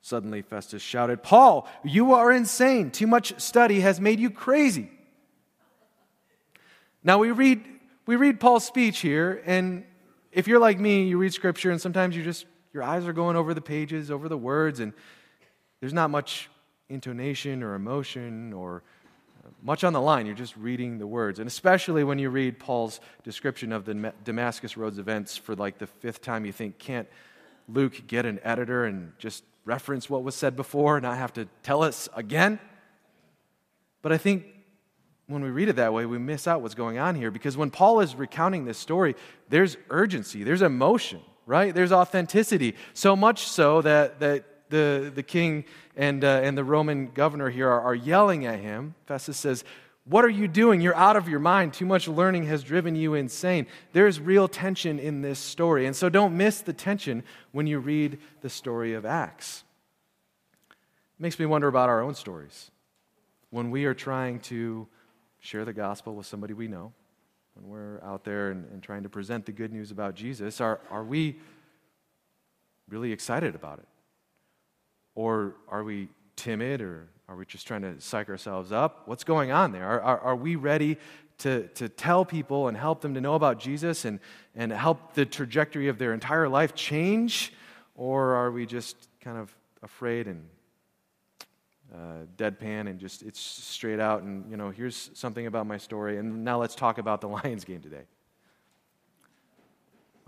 Suddenly, 0.00 0.42
Festus 0.42 0.82
shouted, 0.82 1.22
Paul, 1.22 1.68
you 1.84 2.14
are 2.14 2.32
insane. 2.32 2.90
Too 2.90 3.06
much 3.06 3.38
study 3.40 3.80
has 3.80 4.00
made 4.00 4.18
you 4.20 4.30
crazy. 4.30 4.90
Now, 7.04 7.18
we 7.18 7.30
read, 7.30 7.64
we 8.06 8.16
read 8.16 8.40
Paul's 8.40 8.64
speech 8.64 9.00
here, 9.00 9.42
and 9.44 9.84
if 10.32 10.48
you're 10.48 10.60
like 10.60 10.80
me, 10.80 11.04
you 11.04 11.18
read 11.18 11.32
scripture, 11.32 11.70
and 11.70 11.80
sometimes 11.80 12.16
you 12.16 12.24
just, 12.24 12.46
your 12.72 12.82
eyes 12.82 13.06
are 13.06 13.12
going 13.12 13.36
over 13.36 13.54
the 13.54 13.60
pages, 13.60 14.10
over 14.10 14.28
the 14.28 14.38
words, 14.38 14.80
and 14.80 14.92
there's 15.80 15.92
not 15.92 16.10
much 16.10 16.48
intonation 16.88 17.62
or 17.62 17.74
emotion 17.74 18.52
or 18.52 18.82
uh, 19.44 19.50
much 19.62 19.84
on 19.84 19.92
the 19.92 20.00
line. 20.00 20.26
You're 20.26 20.34
just 20.34 20.56
reading 20.56 20.98
the 20.98 21.06
words. 21.06 21.38
And 21.38 21.46
especially 21.46 22.04
when 22.04 22.18
you 22.18 22.30
read 22.30 22.58
Paul's 22.58 23.00
description 23.24 23.72
of 23.72 23.84
the 23.84 24.12
Damascus 24.24 24.76
Roads 24.76 24.98
events 24.98 25.36
for 25.36 25.54
like 25.54 25.78
the 25.78 25.86
fifth 25.86 26.22
time, 26.22 26.44
you 26.44 26.52
think, 26.52 26.78
can't 26.78 27.08
Luke 27.68 28.06
get 28.06 28.24
an 28.24 28.40
editor 28.42 28.84
and 28.84 29.12
just 29.18 29.44
reference 29.64 30.08
what 30.08 30.22
was 30.22 30.34
said 30.34 30.56
before 30.56 30.96
and 30.96 31.02
not 31.02 31.18
have 31.18 31.32
to 31.34 31.46
tell 31.62 31.82
us 31.82 32.08
again? 32.14 32.58
But 34.00 34.12
I 34.12 34.18
think 34.18 34.46
when 35.26 35.42
we 35.42 35.50
read 35.50 35.68
it 35.68 35.76
that 35.76 35.92
way, 35.92 36.06
we 36.06 36.18
miss 36.18 36.48
out 36.48 36.62
what's 36.62 36.74
going 36.74 36.98
on 36.98 37.14
here 37.14 37.30
because 37.30 37.56
when 37.56 37.70
Paul 37.70 38.00
is 38.00 38.16
recounting 38.16 38.64
this 38.64 38.78
story, 38.78 39.14
there's 39.50 39.76
urgency, 39.90 40.42
there's 40.42 40.62
emotion, 40.62 41.20
right? 41.44 41.74
There's 41.74 41.92
authenticity. 41.92 42.76
So 42.94 43.14
much 43.14 43.46
so 43.46 43.82
that, 43.82 44.20
that 44.20 44.44
the, 44.70 45.12
the 45.14 45.22
king 45.22 45.64
and, 45.96 46.24
uh, 46.24 46.40
and 46.42 46.56
the 46.56 46.64
Roman 46.64 47.10
governor 47.10 47.50
here 47.50 47.68
are, 47.68 47.80
are 47.80 47.94
yelling 47.94 48.46
at 48.46 48.60
him. 48.60 48.94
Festus 49.06 49.36
says, 49.36 49.64
What 50.04 50.24
are 50.24 50.30
you 50.30 50.48
doing? 50.48 50.80
You're 50.80 50.96
out 50.96 51.16
of 51.16 51.28
your 51.28 51.40
mind. 51.40 51.74
Too 51.74 51.86
much 51.86 52.08
learning 52.08 52.46
has 52.46 52.62
driven 52.62 52.94
you 52.94 53.14
insane. 53.14 53.66
There's 53.92 54.20
real 54.20 54.48
tension 54.48 54.98
in 54.98 55.22
this 55.22 55.38
story. 55.38 55.86
And 55.86 55.94
so 55.94 56.08
don't 56.08 56.36
miss 56.36 56.60
the 56.60 56.72
tension 56.72 57.22
when 57.52 57.66
you 57.66 57.78
read 57.78 58.18
the 58.40 58.50
story 58.50 58.94
of 58.94 59.04
Acts. 59.04 59.64
It 60.70 61.22
makes 61.22 61.38
me 61.38 61.46
wonder 61.46 61.68
about 61.68 61.88
our 61.88 62.00
own 62.00 62.14
stories. 62.14 62.70
When 63.50 63.70
we 63.70 63.86
are 63.86 63.94
trying 63.94 64.40
to 64.40 64.86
share 65.40 65.64
the 65.64 65.72
gospel 65.72 66.14
with 66.14 66.26
somebody 66.26 66.54
we 66.54 66.68
know, 66.68 66.92
when 67.54 67.70
we're 67.70 68.00
out 68.04 68.24
there 68.24 68.50
and, 68.50 68.70
and 68.70 68.82
trying 68.82 69.02
to 69.02 69.08
present 69.08 69.46
the 69.46 69.52
good 69.52 69.72
news 69.72 69.90
about 69.90 70.14
Jesus, 70.14 70.60
are, 70.60 70.80
are 70.90 71.02
we 71.02 71.38
really 72.88 73.12
excited 73.12 73.54
about 73.54 73.78
it? 73.78 73.88
Or 75.18 75.56
are 75.68 75.82
we 75.82 76.10
timid 76.36 76.80
or 76.80 77.08
are 77.28 77.34
we 77.34 77.44
just 77.44 77.66
trying 77.66 77.82
to 77.82 78.00
psych 78.00 78.28
ourselves 78.28 78.70
up? 78.70 79.02
What's 79.06 79.24
going 79.24 79.50
on 79.50 79.72
there? 79.72 79.84
Are, 79.84 80.00
are, 80.00 80.20
are, 80.20 80.36
we 80.36 80.54
ready 80.54 80.96
to, 81.38 81.66
to 81.74 81.88
tell 81.88 82.24
people 82.24 82.68
and 82.68 82.76
help 82.76 83.00
them 83.00 83.14
to 83.14 83.20
know 83.20 83.34
about 83.34 83.58
Jesus 83.58 84.04
and, 84.04 84.20
and 84.54 84.70
help 84.70 85.14
the 85.14 85.26
trajectory 85.26 85.88
of 85.88 85.98
their 85.98 86.14
entire 86.14 86.48
life 86.48 86.72
change? 86.72 87.52
Or 87.96 88.36
are 88.36 88.52
we 88.52 88.64
just 88.64 89.08
kind 89.20 89.38
of 89.38 89.52
afraid 89.82 90.28
and 90.28 90.46
uh, 91.92 92.26
deadpan 92.36 92.88
and 92.88 93.00
just 93.00 93.24
it's 93.24 93.40
straight 93.40 93.98
out 93.98 94.22
and, 94.22 94.48
you 94.48 94.56
know, 94.56 94.70
here's 94.70 95.10
something 95.14 95.48
about 95.48 95.66
my 95.66 95.78
story 95.78 96.18
and 96.18 96.44
now 96.44 96.60
let's 96.60 96.76
talk 96.76 96.98
about 96.98 97.20
the 97.20 97.28
Lions 97.42 97.64
game 97.64 97.80
today? 97.80 98.04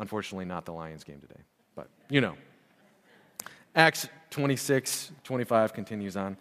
Unfortunately, 0.01 0.47
not 0.47 0.65
the 0.65 0.73
Lions 0.73 1.05
game 1.05 1.21
today, 1.21 1.43
but 1.77 1.87
you 2.09 2.21
know. 2.21 2.35
Acts 3.75 4.09
26, 4.31 5.13
25 5.25 5.73
continues 5.73 6.17
on. 6.17 6.37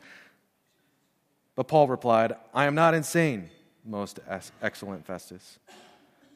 But 1.56 1.68
Paul 1.68 1.88
replied, 1.88 2.34
I 2.54 2.66
am 2.66 2.76
not 2.76 2.94
insane, 2.94 3.50
most 3.86 4.20
excellent 4.62 5.06
Festus. 5.06 5.60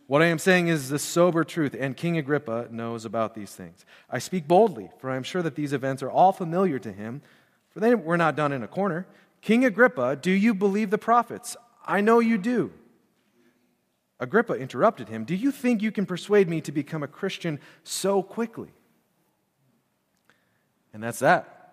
What 0.08 0.22
I 0.22 0.26
am 0.26 0.38
saying 0.38 0.68
is 0.68 0.90
the 0.90 1.00
sober 1.00 1.44
truth, 1.44 1.76
and 1.80 1.96
King 1.96 2.18
Agrippa 2.18 2.68
knows 2.70 3.06
about 3.06 3.34
these 3.34 3.56
things. 3.56 3.86
I 4.10 4.20
speak 4.20 4.48
boldly, 4.48 4.90
for 5.00 5.10
I 5.10 5.16
am 5.16 5.24
sure 5.24 5.42
that 5.42 5.56
these 5.56 5.74
events 5.74 6.04
are 6.04 6.12
all 6.12 6.34
familiar 6.34 6.78
to 6.80 6.92
him, 6.92 7.22
for 7.70 7.80
they 7.80 7.96
were 7.96 8.18
not 8.18 8.36
done 8.36 8.52
in 8.52 8.64
a 8.64 8.68
corner. 8.68 9.08
King 9.42 9.66
Agrippa, 9.66 10.18
do 10.18 10.32
you 10.32 10.54
believe 10.54 10.90
the 10.90 10.98
prophets? 10.98 11.56
I 11.86 12.02
know 12.02 12.20
you 12.20 12.38
do. 12.38 12.72
Agrippa 14.20 14.54
interrupted 14.54 15.10
him. 15.10 15.24
Do 15.24 15.36
you 15.36 15.52
think 15.52 15.82
you 15.82 15.92
can 15.92 16.06
persuade 16.06 16.48
me 16.48 16.62
to 16.62 16.72
become 16.72 17.02
a 17.02 17.08
Christian 17.08 17.60
so 17.84 18.22
quickly? 18.22 18.70
And 20.94 21.02
that's 21.02 21.20
that. 21.20 21.64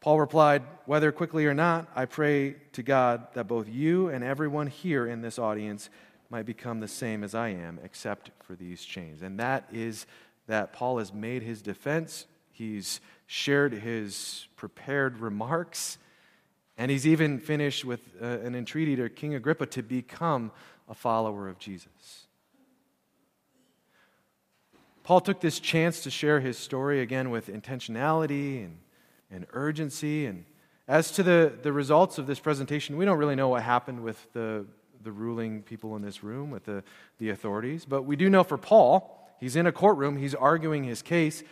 Paul 0.00 0.20
replied, 0.20 0.62
Whether 0.86 1.12
quickly 1.12 1.46
or 1.46 1.54
not, 1.54 1.88
I 1.94 2.04
pray 2.04 2.56
to 2.72 2.82
God 2.82 3.26
that 3.34 3.48
both 3.48 3.68
you 3.68 4.08
and 4.08 4.24
everyone 4.24 4.68
here 4.68 5.06
in 5.06 5.22
this 5.22 5.38
audience 5.38 5.90
might 6.30 6.46
become 6.46 6.80
the 6.80 6.88
same 6.88 7.24
as 7.24 7.34
I 7.34 7.48
am, 7.48 7.80
except 7.82 8.30
for 8.42 8.54
these 8.54 8.84
chains. 8.84 9.22
And 9.22 9.40
that 9.40 9.68
is 9.72 10.06
that 10.46 10.72
Paul 10.72 10.98
has 10.98 11.12
made 11.12 11.42
his 11.42 11.62
defense, 11.62 12.26
he's 12.52 13.00
shared 13.26 13.72
his 13.72 14.46
prepared 14.56 15.18
remarks, 15.18 15.98
And 16.76 16.90
he's 16.92 17.06
even 17.06 17.40
finished 17.40 17.84
with 17.84 18.00
uh, 18.22 18.24
an 18.24 18.54
entreaty 18.54 18.94
to 18.96 19.08
King 19.08 19.34
Agrippa 19.34 19.66
to 19.66 19.82
become 19.82 20.52
a 20.88 20.94
follower 20.94 21.48
of 21.48 21.58
Jesus. 21.58 22.27
Paul 25.08 25.22
took 25.22 25.40
this 25.40 25.58
chance 25.58 26.02
to 26.02 26.10
share 26.10 26.38
his 26.38 26.58
story 26.58 27.00
again 27.00 27.30
with 27.30 27.46
intentionality 27.46 28.62
and, 28.62 28.76
and 29.30 29.46
urgency. 29.54 30.26
And 30.26 30.44
as 30.86 31.10
to 31.12 31.22
the, 31.22 31.50
the 31.62 31.72
results 31.72 32.18
of 32.18 32.26
this 32.26 32.38
presentation, 32.38 32.98
we 32.98 33.06
don't 33.06 33.16
really 33.16 33.34
know 33.34 33.48
what 33.48 33.62
happened 33.62 34.02
with 34.02 34.30
the, 34.34 34.66
the 35.02 35.10
ruling 35.10 35.62
people 35.62 35.96
in 35.96 36.02
this 36.02 36.22
room, 36.22 36.50
with 36.50 36.66
the, 36.66 36.84
the 37.18 37.30
authorities. 37.30 37.86
But 37.86 38.02
we 38.02 38.16
do 38.16 38.28
know 38.28 38.44
for 38.44 38.58
Paul, 38.58 39.26
he's 39.40 39.56
in 39.56 39.66
a 39.66 39.72
courtroom, 39.72 40.18
he's 40.18 40.34
arguing 40.34 40.84
his 40.84 41.00
case. 41.00 41.42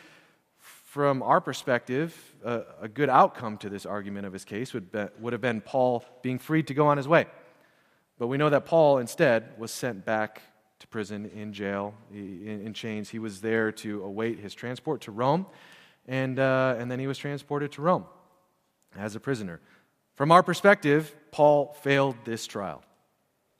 From 0.58 1.22
our 1.22 1.40
perspective, 1.40 2.14
a, 2.44 2.60
a 2.82 2.88
good 2.88 3.08
outcome 3.08 3.56
to 3.56 3.70
this 3.70 3.86
argument 3.86 4.26
of 4.26 4.34
his 4.34 4.44
case 4.44 4.74
would, 4.74 4.92
be, 4.92 5.06
would 5.18 5.32
have 5.32 5.40
been 5.40 5.62
Paul 5.62 6.04
being 6.20 6.38
freed 6.38 6.66
to 6.66 6.74
go 6.74 6.88
on 6.88 6.98
his 6.98 7.08
way. 7.08 7.24
But 8.18 8.26
we 8.26 8.36
know 8.36 8.50
that 8.50 8.66
Paul 8.66 8.98
instead 8.98 9.58
was 9.58 9.70
sent 9.70 10.04
back 10.04 10.42
to 10.78 10.86
prison 10.88 11.30
in 11.34 11.52
jail, 11.52 11.94
in, 12.12 12.62
in 12.64 12.74
chains. 12.74 13.08
He 13.08 13.18
was 13.18 13.40
there 13.40 13.72
to 13.72 14.02
await 14.02 14.38
his 14.38 14.54
transport 14.54 15.00
to 15.02 15.10
Rome, 15.10 15.46
and, 16.06 16.38
uh, 16.38 16.76
and 16.78 16.90
then 16.90 16.98
he 16.98 17.06
was 17.06 17.18
transported 17.18 17.72
to 17.72 17.82
Rome 17.82 18.04
as 18.96 19.16
a 19.16 19.20
prisoner. 19.20 19.60
From 20.14 20.32
our 20.32 20.42
perspective, 20.42 21.14
Paul 21.30 21.76
failed 21.82 22.16
this 22.24 22.46
trial, 22.46 22.82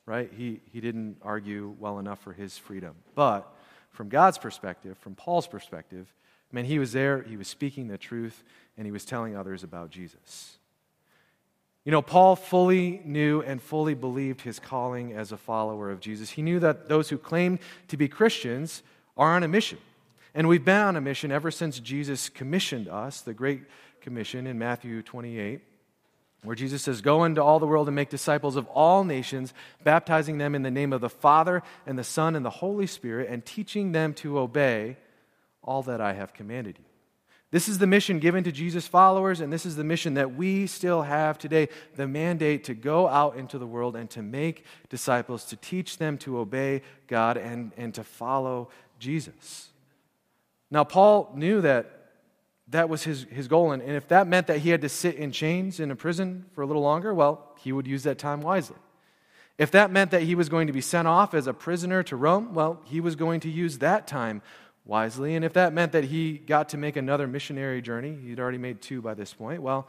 right? 0.07 0.31
He, 0.35 0.61
he 0.73 0.81
didn't 0.81 1.17
argue 1.23 1.75
well 1.79 1.99
enough 1.99 2.21
for 2.21 2.33
his 2.33 2.57
freedom. 2.57 2.95
But 3.15 3.53
from 3.91 4.09
God's 4.09 4.39
perspective, 4.39 4.97
from 4.99 5.15
Paul's 5.15 5.47
perspective, 5.47 6.13
man, 6.53 6.65
he 6.65 6.79
was 6.79 6.93
there, 6.93 7.23
he 7.23 7.37
was 7.37 7.49
speaking 7.49 7.89
the 7.89 7.99
truth, 7.99 8.43
and 8.77 8.87
he 8.87 8.93
was 8.93 9.05
telling 9.05 9.37
others 9.37 9.63
about 9.63 9.91
Jesus. 9.91 10.59
You 11.87 11.93
know, 11.93 12.03
Paul 12.03 12.35
fully 12.35 13.01
knew 13.05 13.43
and 13.43 13.63
fully 13.63 13.95
believed 13.95 14.41
his 14.41 14.59
calling 14.59 15.13
as 15.13 15.31
a 15.31 15.37
follower 15.37 15.93
of 15.93 16.01
Jesus. 16.01 16.31
He 16.31 16.43
knew 16.43 16.59
that 16.59 16.89
those 16.89 17.11
who 17.11 17.17
claim 17.17 17.61
to 17.87 17.97
be 17.97 18.09
Christians 18.09 18.83
are 19.17 19.37
on 19.37 19.45
a 19.45 19.49
mission. 19.49 19.79
And 20.35 20.49
we've 20.49 20.65
been 20.65 20.83
on 20.83 20.97
a 20.97 21.01
mission 21.01 21.31
ever 21.31 21.53
since 21.53 21.79
Jesus 21.79 22.29
commissioned 22.29 22.89
us, 22.89 23.21
the 23.21 23.33
Great 23.33 23.63
Commission 24.01 24.49
in 24.49 24.59
Matthew 24.59 25.01
28, 25.01 25.61
where 26.43 26.57
Jesus 26.57 26.83
says, 26.83 27.01
Go 27.03 27.23
into 27.23 27.41
all 27.41 27.61
the 27.61 27.69
world 27.69 27.87
and 27.87 27.95
make 27.95 28.11
disciples 28.11 28.57
of 28.57 28.67
all 28.67 29.05
nations, 29.05 29.55
baptizing 29.85 30.39
them 30.39 30.57
in 30.57 30.63
the 30.63 30.73
name 30.73 30.93
of 30.93 31.01
the 31.01 31.09
Father 31.09 31.63
and 31.87 31.97
the 31.97 32.03
Son 32.03 32.35
and 32.35 32.45
the 32.45 32.51
Holy 32.51 32.89
Spirit, 32.89 33.29
and 33.31 33.47
teaching 33.47 33.93
them 33.93 34.13
to 34.15 34.41
obey 34.41 34.97
all 35.63 35.85
that 35.85 36.01
I 36.01 36.15
have 36.15 36.35
commanded 36.35 36.79
you. 36.81 36.86
This 37.57 37.71
is 37.71 37.79
the 37.79 37.87
mission 37.87 38.19
given 38.19 38.45
to 38.45 38.53
Jesus' 38.53 38.87
followers, 38.87 39.41
and 39.41 39.51
this 39.51 39.65
is 39.65 39.77
the 39.77 39.83
mission 39.83 40.13
that 40.13 40.35
we 40.35 40.67
still 40.67 41.01
have 41.01 41.39
today 41.39 41.71
the 41.95 42.07
mandate 42.07 42.65
to 42.65 42.75
go 42.75 43.09
out 43.09 43.39
into 43.39 43.57
the 43.57 43.67
world 43.67 43.97
and 43.97 44.11
to 44.11 44.21
make 44.21 44.67
disciples, 44.91 45.47
to 45.47 45.57
teach 45.57 45.97
them 45.97 46.19
to 46.19 46.37
obey 46.37 46.83
God 47.07 47.39
and, 47.39 47.73
and 47.79 47.95
to 47.95 48.05
follow 48.05 48.69
Jesus. 48.99 49.71
Now, 50.71 50.85
Paul 50.85 51.33
knew 51.35 51.63
that 51.63 52.11
that 52.69 52.91
was 52.91 53.05
his, 53.05 53.23
his 53.31 53.49
goal, 53.49 53.73
and, 53.73 53.83
and 53.83 53.93
if 53.93 54.07
that 54.09 54.27
meant 54.27 54.49
that 54.49 54.59
he 54.59 54.69
had 54.69 54.83
to 54.83 54.91
sit 54.91 55.15
in 55.15 55.33
chains 55.33 55.81
in 55.81 55.91
a 55.91 55.97
prison 55.97 56.45
for 56.53 56.61
a 56.61 56.67
little 56.67 56.83
longer, 56.83 57.15
well, 57.15 57.55
he 57.61 57.73
would 57.73 57.87
use 57.87 58.03
that 58.03 58.19
time 58.19 58.43
wisely. 58.43 58.77
If 59.57 59.71
that 59.71 59.91
meant 59.91 60.11
that 60.11 60.21
he 60.21 60.35
was 60.35 60.51
going 60.51 60.67
to 60.67 60.75
be 60.75 60.83
sent 60.83 61.09
off 61.09 61.33
as 61.33 61.47
a 61.47 61.55
prisoner 61.55 62.03
to 62.03 62.17
Rome, 62.17 62.53
well, 62.53 62.83
he 62.85 63.01
was 63.01 63.17
going 63.17 63.41
to 63.41 63.51
use 63.51 63.79
that 63.79 64.07
time 64.07 64.43
wisely. 64.87 65.35
And 65.35 65.45
if 65.45 65.53
that 65.55 65.73
meant 65.73 65.93
that 65.93 66.05
he 66.05 66.39
got 66.39 66.71
to 66.71 66.79
make 66.79 66.97
another 66.97 67.27
missionary 67.27 67.83
journey, 67.83 68.17
he'd 68.25 68.41
already 68.41 68.59
made 68.59 68.81
two 68.81 69.03
by 69.03 69.15
this 69.15 69.35
point, 69.35 69.61
well, 69.61 69.89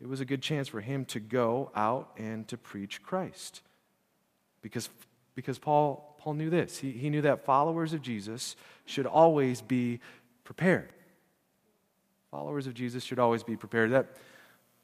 it 0.00 0.08
was 0.08 0.20
a 0.20 0.24
good 0.24 0.40
chance 0.40 0.68
for 0.68 0.80
him 0.80 1.04
to 1.06 1.20
go 1.20 1.70
out 1.74 2.10
and 2.16 2.46
to 2.48 2.56
preach 2.56 3.02
Christ. 3.02 3.62
Because, 4.62 4.88
because 5.34 5.58
Paul, 5.58 6.16
Paul 6.18 6.34
knew 6.34 6.50
this. 6.50 6.78
He, 6.78 6.92
he 6.92 7.10
knew 7.10 7.22
that 7.22 7.44
followers 7.44 7.92
of 7.92 8.00
Jesus 8.00 8.54
should 8.86 9.06
always 9.06 9.60
be 9.60 10.00
prepared. 10.44 10.92
Followers 12.30 12.66
of 12.66 12.74
Jesus 12.74 13.02
should 13.02 13.18
always 13.18 13.42
be 13.42 13.56
prepared. 13.56 13.90
That, 13.90 14.06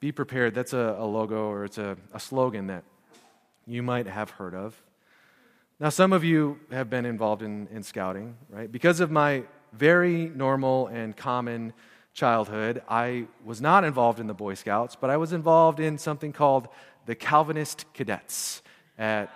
be 0.01 0.11
prepared, 0.13 0.55
that's 0.55 0.73
a, 0.73 0.97
a 0.99 1.07
logo 1.07 1.47
or 1.49 1.65
it's 1.65 1.79
a, 1.79 1.97
a 2.13 2.21
slogan 2.21 2.67
that 2.67 2.85
you 3.67 3.83
might 3.83 4.07
have 4.07 4.31
heard 4.31 4.55
of. 4.55 4.81
Now, 5.81 5.89
some 5.89 6.13
of 6.13 6.23
you 6.23 6.61
have 6.71 6.89
been 6.89 7.05
involved 7.05 7.43
in, 7.43 7.67
in 7.73 7.83
scouting, 7.83 8.37
right? 8.49 8.71
Because 8.71 9.01
of 9.01 9.11
my 9.11 9.43
very 9.73 10.29
normal 10.29 10.87
and 10.87 11.17
common 11.17 11.73
childhood, 12.13 12.81
I 12.89 13.27
was 13.45 13.61
not 13.61 13.83
involved 13.83 14.21
in 14.21 14.29
the 14.29 14.35
Boy 14.35 14.55
Scouts, 14.55 14.95
but 14.95 15.11
I 15.11 15.17
was 15.17 15.33
involved 15.33 15.81
in 15.81 15.99
something 15.99 16.33
called 16.33 16.69
the 17.07 17.17
Calvinist 17.17 17.93
Cadets 17.93 18.63
at 18.99 19.35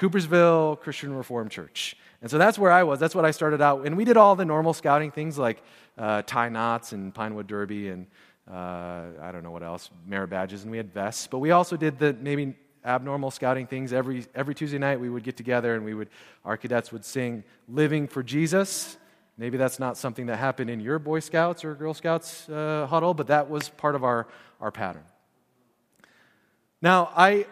Coopersville 0.00 0.80
Christian 0.80 1.14
Reformed 1.14 1.52
Church. 1.52 1.96
And 2.22 2.28
so 2.28 2.38
that's 2.38 2.58
where 2.58 2.72
I 2.72 2.82
was. 2.82 2.98
That's 2.98 3.14
what 3.14 3.24
I 3.24 3.30
started 3.30 3.62
out. 3.62 3.86
And 3.86 3.96
we 3.96 4.04
did 4.04 4.16
all 4.16 4.34
the 4.34 4.44
normal 4.44 4.72
scouting 4.72 5.12
things 5.12 5.38
like 5.38 5.62
uh, 5.96 6.22
tie 6.22 6.48
knots 6.48 6.92
and 6.92 7.14
Pinewood 7.14 7.46
Derby 7.46 7.90
and 7.90 8.08
uh, 8.50 9.10
I 9.20 9.30
don't 9.30 9.42
know 9.42 9.50
what 9.50 9.62
else, 9.62 9.90
merit 10.06 10.30
badges, 10.30 10.62
and 10.62 10.70
we 10.70 10.78
had 10.78 10.92
vests. 10.92 11.26
But 11.26 11.38
we 11.38 11.50
also 11.50 11.76
did 11.76 11.98
the 11.98 12.14
maybe 12.14 12.56
abnormal 12.84 13.30
scouting 13.30 13.66
things. 13.66 13.92
Every, 13.92 14.26
every 14.34 14.54
Tuesday 14.54 14.78
night, 14.78 15.00
we 15.00 15.10
would 15.10 15.22
get 15.22 15.36
together 15.36 15.74
and 15.74 15.84
we 15.84 15.94
would, 15.94 16.08
our 16.44 16.56
cadets 16.56 16.92
would 16.92 17.04
sing 17.04 17.44
Living 17.68 18.06
for 18.08 18.22
Jesus. 18.22 18.96
Maybe 19.36 19.56
that's 19.56 19.78
not 19.78 19.96
something 19.96 20.26
that 20.26 20.36
happened 20.36 20.70
in 20.70 20.80
your 20.80 20.98
Boy 20.98 21.20
Scouts 21.20 21.64
or 21.64 21.74
Girl 21.74 21.94
Scouts 21.94 22.48
uh, 22.48 22.86
huddle, 22.88 23.14
but 23.14 23.28
that 23.28 23.48
was 23.48 23.68
part 23.68 23.94
of 23.94 24.02
our, 24.02 24.26
our 24.60 24.72
pattern. 24.72 25.04
Now, 26.82 27.10
I, 27.16 27.46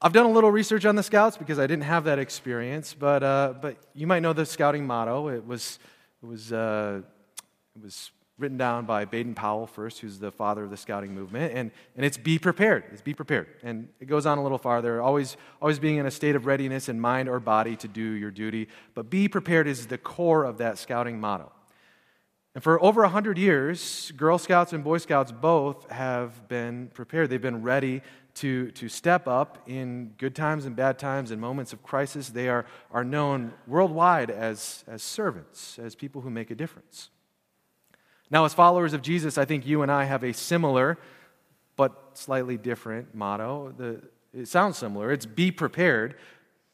I've 0.00 0.12
done 0.12 0.26
a 0.26 0.30
little 0.30 0.50
research 0.50 0.84
on 0.84 0.94
the 0.94 1.02
Scouts 1.02 1.36
because 1.36 1.58
I 1.58 1.66
didn't 1.66 1.84
have 1.84 2.04
that 2.04 2.18
experience, 2.18 2.94
but, 2.94 3.22
uh, 3.22 3.54
but 3.60 3.76
you 3.94 4.06
might 4.06 4.20
know 4.20 4.32
the 4.32 4.46
scouting 4.46 4.86
motto. 4.86 5.28
It 5.28 5.44
was, 5.44 5.80
it 6.22 6.26
was, 6.26 6.52
uh, 6.52 7.02
it 7.76 7.82
was 7.82 8.12
written 8.38 8.56
down 8.56 8.86
by 8.86 9.04
Baden 9.04 9.34
Powell 9.34 9.66
first, 9.66 9.98
who's 9.98 10.18
the 10.20 10.30
father 10.30 10.64
of 10.64 10.70
the 10.70 10.76
scouting 10.76 11.12
movement, 11.12 11.52
and, 11.54 11.72
and 11.96 12.06
it's 12.06 12.16
be 12.16 12.38
prepared. 12.38 12.84
It's 12.92 13.02
be 13.02 13.14
prepared. 13.14 13.48
And 13.62 13.88
it 14.00 14.06
goes 14.06 14.26
on 14.26 14.38
a 14.38 14.42
little 14.42 14.58
farther, 14.58 15.02
always, 15.02 15.36
always 15.60 15.78
being 15.78 15.96
in 15.96 16.06
a 16.06 16.10
state 16.10 16.36
of 16.36 16.46
readiness 16.46 16.88
in 16.88 17.00
mind 17.00 17.28
or 17.28 17.40
body 17.40 17.74
to 17.76 17.88
do 17.88 18.02
your 18.02 18.30
duty. 18.30 18.68
But 18.94 19.10
be 19.10 19.28
prepared 19.28 19.66
is 19.66 19.88
the 19.88 19.98
core 19.98 20.44
of 20.44 20.58
that 20.58 20.78
scouting 20.78 21.20
motto. 21.20 21.52
And 22.54 22.62
for 22.64 22.82
over 22.82 23.02
100 23.02 23.38
years, 23.38 24.12
Girl 24.16 24.38
Scouts 24.38 24.72
and 24.72 24.82
Boy 24.82 24.98
Scouts 24.98 25.30
both 25.30 25.90
have 25.90 26.48
been 26.48 26.88
prepared. 26.94 27.30
They've 27.30 27.40
been 27.40 27.62
ready 27.62 28.02
to, 28.36 28.70
to 28.72 28.88
step 28.88 29.26
up 29.26 29.62
in 29.66 30.14
good 30.16 30.34
times 30.34 30.64
and 30.64 30.74
bad 30.74 30.98
times 30.98 31.30
and 31.30 31.40
moments 31.40 31.72
of 31.72 31.82
crisis. 31.82 32.28
They 32.28 32.48
are, 32.48 32.66
are 32.90 33.04
known 33.04 33.52
worldwide 33.66 34.30
as, 34.30 34.84
as 34.86 35.02
servants, 35.02 35.78
as 35.78 35.94
people 35.94 36.22
who 36.22 36.30
make 36.30 36.50
a 36.50 36.54
difference. 36.54 37.10
Now, 38.30 38.44
as 38.44 38.54
followers 38.54 38.92
of 38.92 39.02
Jesus, 39.02 39.38
I 39.38 39.44
think 39.44 39.66
you 39.66 39.82
and 39.82 39.90
I 39.90 40.04
have 40.04 40.22
a 40.22 40.32
similar 40.32 40.98
but 41.76 42.10
slightly 42.14 42.56
different 42.56 43.14
motto. 43.14 43.72
The, 43.76 44.02
it 44.34 44.48
sounds 44.48 44.76
similar. 44.76 45.12
It's 45.12 45.26
be 45.26 45.50
prepared, 45.50 46.16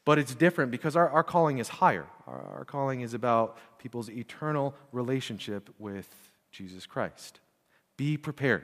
but 0.03 0.17
it's 0.17 0.35
different 0.35 0.71
because 0.71 0.95
our, 0.95 1.09
our 1.09 1.23
calling 1.23 1.59
is 1.59 1.69
higher. 1.69 2.07
Our, 2.27 2.41
our 2.57 2.65
calling 2.65 3.01
is 3.01 3.13
about 3.13 3.57
people's 3.77 4.09
eternal 4.09 4.73
relationship 4.91 5.69
with 5.77 6.09
Jesus 6.51 6.85
Christ. 6.85 7.39
Be 7.97 8.17
prepared. 8.17 8.63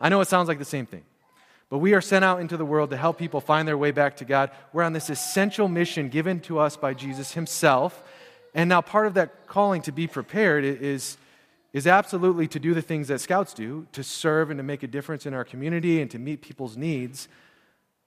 I 0.00 0.08
know 0.08 0.20
it 0.20 0.28
sounds 0.28 0.48
like 0.48 0.58
the 0.58 0.64
same 0.64 0.86
thing, 0.86 1.04
but 1.68 1.78
we 1.78 1.94
are 1.94 2.00
sent 2.00 2.24
out 2.24 2.40
into 2.40 2.56
the 2.56 2.64
world 2.64 2.90
to 2.90 2.96
help 2.96 3.18
people 3.18 3.40
find 3.40 3.68
their 3.68 3.78
way 3.78 3.90
back 3.90 4.16
to 4.16 4.24
God. 4.24 4.50
We're 4.72 4.82
on 4.82 4.92
this 4.92 5.10
essential 5.10 5.68
mission 5.68 6.08
given 6.08 6.40
to 6.40 6.58
us 6.58 6.76
by 6.76 6.94
Jesus 6.94 7.32
Himself. 7.32 8.02
And 8.54 8.68
now, 8.68 8.80
part 8.80 9.06
of 9.06 9.14
that 9.14 9.46
calling 9.46 9.82
to 9.82 9.92
be 9.92 10.06
prepared 10.06 10.64
is 10.64 11.18
is 11.76 11.86
absolutely 11.86 12.48
to 12.48 12.58
do 12.58 12.72
the 12.72 12.80
things 12.80 13.08
that 13.08 13.20
scouts 13.20 13.52
do, 13.52 13.86
to 13.92 14.02
serve 14.02 14.48
and 14.48 14.56
to 14.58 14.64
make 14.64 14.82
a 14.82 14.86
difference 14.86 15.26
in 15.26 15.34
our 15.34 15.44
community 15.44 16.00
and 16.00 16.10
to 16.10 16.18
meet 16.18 16.40
people's 16.40 16.74
needs. 16.74 17.28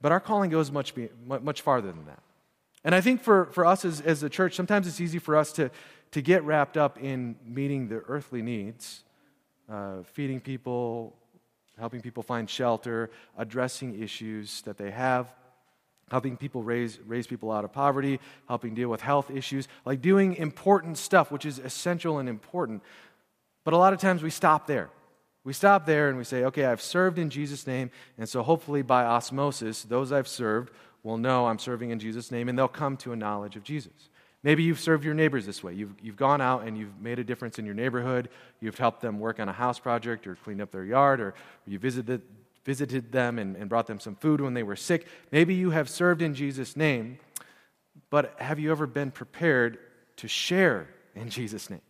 But 0.01 0.11
our 0.11 0.19
calling 0.19 0.49
goes 0.49 0.71
much, 0.71 0.95
much 1.27 1.61
farther 1.61 1.91
than 1.91 2.03
that. 2.07 2.23
And 2.83 2.95
I 2.95 3.01
think 3.01 3.21
for, 3.21 3.45
for 3.51 3.67
us 3.67 3.85
as, 3.85 4.01
as 4.01 4.23
a 4.23 4.29
church, 4.29 4.55
sometimes 4.55 4.87
it's 4.87 4.99
easy 4.99 5.19
for 5.19 5.35
us 5.35 5.51
to, 5.51 5.69
to 6.13 6.21
get 6.23 6.43
wrapped 6.45 6.77
up 6.77 6.97
in 6.97 7.35
meeting 7.45 7.89
the 7.89 8.01
earthly 8.07 8.41
needs, 8.41 9.03
uh, 9.71 10.01
feeding 10.01 10.39
people, 10.39 11.15
helping 11.77 12.01
people 12.01 12.23
find 12.23 12.49
shelter, 12.49 13.11
addressing 13.37 14.01
issues 14.01 14.63
that 14.63 14.79
they 14.79 14.89
have, 14.89 15.31
helping 16.09 16.37
people 16.37 16.63
raise, 16.63 16.97
raise 17.05 17.27
people 17.27 17.51
out 17.51 17.63
of 17.63 17.71
poverty, 17.71 18.19
helping 18.47 18.73
deal 18.73 18.89
with 18.89 19.01
health 19.01 19.29
issues, 19.29 19.67
like 19.85 20.01
doing 20.01 20.33
important 20.37 20.97
stuff, 20.97 21.29
which 21.29 21.45
is 21.45 21.59
essential 21.59 22.17
and 22.17 22.27
important. 22.27 22.81
But 23.69 23.75
a 23.75 23.77
lot 23.77 23.93
of 23.93 23.99
times 23.99 24.23
we 24.23 24.31
stop 24.31 24.65
there. 24.65 24.89
We 25.43 25.53
stop 25.53 25.85
there 25.85 26.09
and 26.09 26.17
we 26.17 26.23
say, 26.23 26.43
okay, 26.45 26.65
I've 26.65 26.81
served 26.81 27.19
in 27.19 27.29
Jesus' 27.29 27.67
name, 27.67 27.91
and 28.17 28.27
so 28.27 28.41
hopefully 28.41 28.81
by 28.81 29.05
osmosis, 29.05 29.83
those 29.83 30.11
I've 30.11 30.27
served 30.27 30.71
will 31.03 31.19
know 31.19 31.45
I'm 31.45 31.59
serving 31.59 31.91
in 31.91 31.99
Jesus' 31.99 32.31
name, 32.31 32.49
and 32.49 32.57
they'll 32.57 32.67
come 32.67 32.97
to 32.97 33.11
a 33.11 33.15
knowledge 33.15 33.55
of 33.55 33.63
Jesus. 33.63 34.09
Maybe 34.41 34.63
you've 34.63 34.79
served 34.79 35.05
your 35.05 35.13
neighbors 35.13 35.45
this 35.45 35.61
way. 35.61 35.75
You've, 35.75 35.93
you've 36.01 36.15
gone 36.15 36.41
out 36.41 36.63
and 36.63 36.79
you've 36.79 36.99
made 36.99 37.19
a 37.19 37.23
difference 37.23 37.59
in 37.59 37.65
your 37.67 37.75
neighborhood. 37.75 38.29
You've 38.59 38.79
helped 38.79 39.01
them 39.01 39.19
work 39.19 39.39
on 39.39 39.47
a 39.47 39.53
house 39.53 39.77
project 39.77 40.25
or 40.25 40.33
cleaned 40.33 40.61
up 40.61 40.71
their 40.71 40.85
yard, 40.85 41.21
or 41.21 41.35
you 41.67 41.77
visited, 41.77 42.23
visited 42.65 43.11
them 43.11 43.37
and, 43.37 43.55
and 43.55 43.69
brought 43.69 43.85
them 43.85 43.99
some 43.99 44.15
food 44.15 44.41
when 44.41 44.55
they 44.55 44.63
were 44.63 44.75
sick. 44.75 45.05
Maybe 45.31 45.53
you 45.53 45.69
have 45.69 45.89
served 45.89 46.23
in 46.23 46.33
Jesus' 46.33 46.75
name, 46.75 47.19
but 48.09 48.33
have 48.39 48.57
you 48.57 48.71
ever 48.71 48.87
been 48.87 49.11
prepared 49.11 49.77
to 50.15 50.27
share 50.27 50.87
in 51.13 51.29
Jesus' 51.29 51.69
name? 51.69 51.81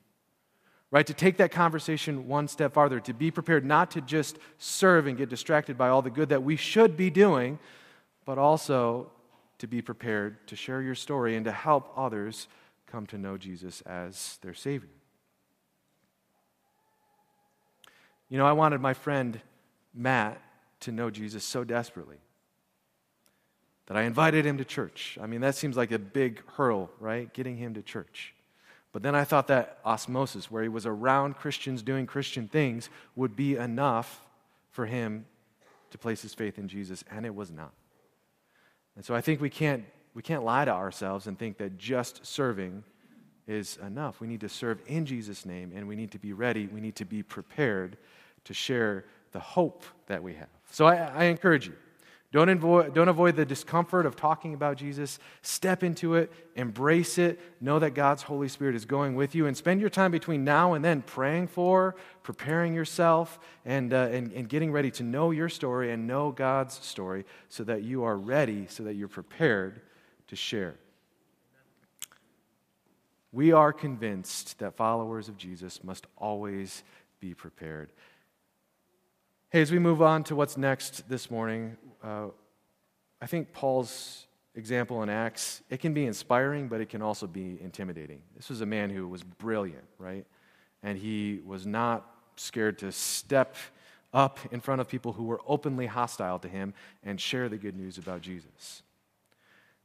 Right? 0.91 1.05
To 1.05 1.13
take 1.13 1.37
that 1.37 1.51
conversation 1.51 2.27
one 2.27 2.47
step 2.47 2.73
farther, 2.73 2.99
to 3.01 3.13
be 3.13 3.29
prepared 3.29 3.63
not 3.63 3.91
to 3.91 4.01
just 4.01 4.39
serve 4.57 5.05
and 5.05 5.17
get 5.17 5.29
distracted 5.29 5.77
by 5.77 5.89
all 5.89 6.01
the 6.01 6.09
good 6.09 6.29
that 6.29 6.41
we 6.41 6.55
should 6.55 6.97
be 6.97 7.09
doing, 7.11 7.59
but 8.25 8.37
also 8.37 9.11
to 9.59 9.67
be 9.67 9.81
prepared 9.81 10.47
to 10.47 10.55
share 10.55 10.81
your 10.81 10.95
story 10.95 11.35
and 11.35 11.45
to 11.45 11.51
help 11.51 11.93
others 11.95 12.47
come 12.87 13.05
to 13.07 13.17
know 13.17 13.37
Jesus 13.37 13.81
as 13.81 14.39
their 14.41 14.53
Savior. 14.53 14.89
You 18.29 18.37
know, 18.37 18.45
I 18.45 18.53
wanted 18.53 18.81
my 18.81 18.93
friend 18.93 19.39
Matt 19.93 20.41
to 20.81 20.91
know 20.91 21.09
Jesus 21.09 21.43
so 21.43 21.63
desperately 21.63 22.17
that 23.87 23.97
I 23.97 24.03
invited 24.03 24.45
him 24.45 24.57
to 24.59 24.65
church. 24.65 25.17
I 25.21 25.25
mean, 25.25 25.41
that 25.41 25.55
seems 25.55 25.75
like 25.75 25.91
a 25.91 25.99
big 25.99 26.43
hurdle, 26.51 26.91
right? 26.99 27.31
Getting 27.33 27.57
him 27.57 27.73
to 27.73 27.81
church. 27.81 28.33
But 28.91 29.03
then 29.03 29.15
I 29.15 29.23
thought 29.23 29.47
that 29.47 29.79
osmosis, 29.85 30.49
where 30.49 30.63
he 30.63 30.69
was 30.69 30.85
around 30.85 31.35
Christians 31.35 31.83
doing 31.83 32.07
Christian 32.07 32.47
things, 32.47 32.89
would 33.15 33.35
be 33.35 33.55
enough 33.55 34.25
for 34.71 34.85
him 34.85 35.25
to 35.91 35.97
place 35.97 36.21
his 36.21 36.33
faith 36.33 36.57
in 36.57 36.67
Jesus, 36.67 37.03
and 37.11 37.25
it 37.25 37.33
was 37.33 37.51
not. 37.51 37.71
And 38.95 39.05
so 39.05 39.13
I 39.15 39.21
think 39.21 39.41
we 39.41 39.49
can't, 39.49 39.85
we 40.13 40.21
can't 40.21 40.43
lie 40.43 40.65
to 40.65 40.71
ourselves 40.71 41.27
and 41.27 41.37
think 41.37 41.57
that 41.57 41.77
just 41.77 42.25
serving 42.25 42.83
is 43.47 43.77
enough. 43.77 44.19
We 44.19 44.27
need 44.27 44.41
to 44.41 44.49
serve 44.49 44.79
in 44.87 45.05
Jesus' 45.05 45.45
name, 45.45 45.71
and 45.75 45.87
we 45.87 45.95
need 45.95 46.11
to 46.11 46.19
be 46.19 46.33
ready. 46.33 46.67
We 46.67 46.81
need 46.81 46.95
to 46.97 47.05
be 47.05 47.23
prepared 47.23 47.97
to 48.45 48.53
share 48.53 49.05
the 49.31 49.39
hope 49.39 49.83
that 50.07 50.21
we 50.21 50.33
have. 50.35 50.49
So 50.71 50.85
I, 50.85 50.95
I 50.95 51.23
encourage 51.25 51.67
you 51.67 51.73
don't 52.31 52.49
avoid, 52.49 52.93
don't 52.93 53.09
avoid 53.09 53.35
the 53.35 53.45
discomfort 53.45 54.05
of 54.05 54.15
talking 54.15 54.53
about 54.53 54.77
Jesus. 54.77 55.17
Step 55.41 55.81
into 55.81 56.13
it, 56.13 56.31
embrace 56.55 57.17
it, 57.17 57.39
know 57.59 57.79
that 57.79 57.95
God's 57.95 58.21
Holy 58.21 58.47
Spirit 58.47 58.75
is 58.75 58.85
going 58.85 59.15
with 59.15 59.33
you, 59.33 59.47
and 59.47 59.57
spend 59.57 59.81
your 59.81 59.89
time 59.89 60.11
between 60.11 60.43
now 60.43 60.73
and 60.73 60.85
then 60.85 61.01
praying 61.01 61.47
for, 61.47 61.95
preparing 62.21 62.75
yourself, 62.75 63.39
and, 63.65 63.93
uh, 63.93 64.09
and, 64.11 64.31
and 64.33 64.47
getting 64.47 64.71
ready 64.71 64.91
to 64.91 65.03
know 65.03 65.31
your 65.31 65.49
story 65.49 65.91
and 65.91 66.05
know 66.05 66.31
God's 66.31 66.75
story 66.75 67.25
so 67.47 67.63
that 67.63 67.81
you 67.81 68.03
are 68.03 68.15
ready, 68.15 68.67
so 68.69 68.83
that 68.83 68.93
you're 68.93 69.07
prepared 69.07 69.81
to 70.27 70.35
share. 70.35 70.75
We 73.31 73.53
are 73.53 73.73
convinced 73.73 74.59
that 74.59 74.75
followers 74.75 75.29
of 75.29 75.37
Jesus 75.37 75.83
must 75.83 76.05
always 76.15 76.83
be 77.19 77.33
prepared. 77.33 77.91
Hey, 79.49 79.63
as 79.63 79.71
we 79.71 79.79
move 79.79 79.99
on 79.99 80.23
to 80.25 80.35
what's 80.35 80.57
next 80.57 81.09
this 81.09 81.31
morning, 81.31 81.75
uh, 82.03 82.27
I 83.21 83.25
think 83.25 83.53
Paul's 83.53 84.27
example 84.55 85.03
in 85.03 85.09
Acts, 85.09 85.61
it 85.69 85.79
can 85.79 85.93
be 85.93 86.05
inspiring, 86.05 86.67
but 86.67 86.81
it 86.81 86.89
can 86.89 87.01
also 87.01 87.27
be 87.27 87.57
intimidating. 87.61 88.21
This 88.35 88.49
was 88.49 88.61
a 88.61 88.65
man 88.65 88.89
who 88.89 89.07
was 89.07 89.23
brilliant, 89.23 89.85
right? 89.97 90.25
And 90.83 90.97
he 90.97 91.39
was 91.45 91.65
not 91.65 92.09
scared 92.35 92.79
to 92.79 92.91
step 92.91 93.55
up 94.13 94.39
in 94.51 94.59
front 94.59 94.81
of 94.81 94.87
people 94.87 95.13
who 95.13 95.23
were 95.23 95.39
openly 95.47 95.85
hostile 95.85 96.39
to 96.39 96.47
him 96.47 96.73
and 97.03 97.19
share 97.19 97.49
the 97.49 97.57
good 97.57 97.75
news 97.75 97.97
about 97.97 98.21
Jesus. 98.21 98.81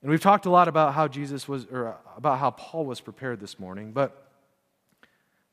And 0.02 0.10
we've 0.10 0.20
talked 0.20 0.46
a 0.46 0.50
lot 0.50 0.68
about 0.68 0.94
how 0.94 1.08
Jesus 1.08 1.48
was, 1.48 1.66
or 1.66 1.96
about 2.16 2.38
how 2.38 2.50
Paul 2.50 2.84
was 2.86 3.00
prepared 3.00 3.40
this 3.40 3.58
morning, 3.58 3.92
but 3.92 4.28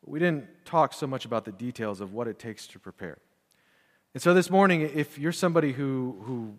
we 0.06 0.20
didn't 0.20 0.46
talk 0.66 0.94
so 0.94 1.08
much 1.08 1.26
about 1.26 1.46
the 1.46 1.52
details 1.52 2.02
of 2.02 2.14
what 2.14 2.28
it 2.28 2.40
takes 2.40 2.68
to 2.68 2.80
prepare. 2.80 3.18
And 4.14 4.22
so 4.22 4.34
this 4.34 4.50
morning, 4.50 4.82
if 4.82 5.18
you're 5.18 5.32
somebody 5.32 5.72
who, 5.72 6.18
who 6.24 6.54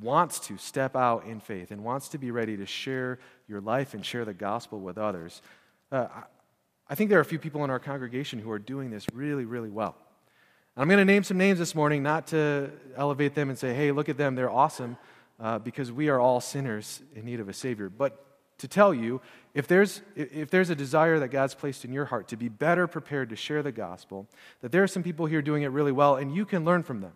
wants 0.00 0.40
to 0.40 0.56
step 0.56 0.96
out 0.96 1.26
in 1.26 1.38
faith 1.38 1.70
and 1.70 1.84
wants 1.84 2.08
to 2.08 2.18
be 2.18 2.30
ready 2.30 2.56
to 2.56 2.64
share 2.64 3.18
your 3.46 3.60
life 3.60 3.92
and 3.92 4.04
share 4.04 4.24
the 4.24 4.32
gospel 4.32 4.80
with 4.80 4.96
others, 4.96 5.42
uh, 5.92 6.06
I 6.88 6.94
think 6.94 7.10
there 7.10 7.18
are 7.18 7.22
a 7.22 7.26
few 7.26 7.38
people 7.38 7.62
in 7.62 7.68
our 7.68 7.78
congregation 7.78 8.38
who 8.38 8.50
are 8.50 8.58
doing 8.58 8.90
this 8.90 9.06
really, 9.12 9.44
really 9.44 9.68
well. 9.68 9.96
I'm 10.78 10.88
going 10.88 10.98
to 10.98 11.04
name 11.04 11.24
some 11.24 11.36
names 11.36 11.58
this 11.58 11.74
morning, 11.74 12.02
not 12.02 12.28
to 12.28 12.70
elevate 12.96 13.34
them 13.34 13.50
and 13.50 13.58
say, 13.58 13.74
hey, 13.74 13.92
look 13.92 14.08
at 14.08 14.16
them, 14.16 14.34
they're 14.34 14.50
awesome, 14.50 14.96
uh, 15.38 15.58
because 15.58 15.92
we 15.92 16.08
are 16.08 16.18
all 16.18 16.40
sinners 16.40 17.02
in 17.14 17.26
need 17.26 17.38
of 17.38 17.50
a 17.50 17.52
Savior. 17.52 17.90
But 17.90 18.18
to 18.64 18.68
tell 18.68 18.94
you 18.94 19.20
if 19.52 19.68
there's, 19.68 20.00
if 20.16 20.50
there's 20.50 20.70
a 20.70 20.74
desire 20.74 21.18
that 21.20 21.28
God's 21.28 21.54
placed 21.54 21.84
in 21.84 21.92
your 21.92 22.06
heart 22.06 22.28
to 22.28 22.36
be 22.36 22.48
better 22.48 22.86
prepared 22.86 23.28
to 23.28 23.36
share 23.36 23.62
the 23.62 23.70
gospel, 23.70 24.26
that 24.62 24.72
there 24.72 24.82
are 24.82 24.88
some 24.88 25.02
people 25.02 25.26
here 25.26 25.42
doing 25.42 25.62
it 25.62 25.68
really 25.68 25.92
well, 25.92 26.16
and 26.16 26.34
you 26.34 26.44
can 26.44 26.64
learn 26.64 26.82
from 26.82 27.00
them. 27.00 27.12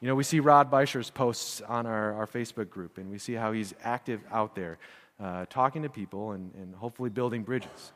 You 0.00 0.08
know, 0.08 0.14
we 0.14 0.24
see 0.24 0.40
Rod 0.40 0.70
Beischer's 0.70 1.08
posts 1.08 1.60
on 1.62 1.86
our, 1.86 2.14
our 2.14 2.26
Facebook 2.26 2.68
group, 2.68 2.98
and 2.98 3.10
we 3.10 3.18
see 3.18 3.34
how 3.34 3.52
he's 3.52 3.74
active 3.84 4.20
out 4.32 4.54
there, 4.54 4.78
uh, 5.22 5.46
talking 5.48 5.82
to 5.82 5.88
people 5.88 6.32
and, 6.32 6.52
and 6.54 6.74
hopefully 6.74 7.10
building 7.10 7.42
bridges. 7.42 7.92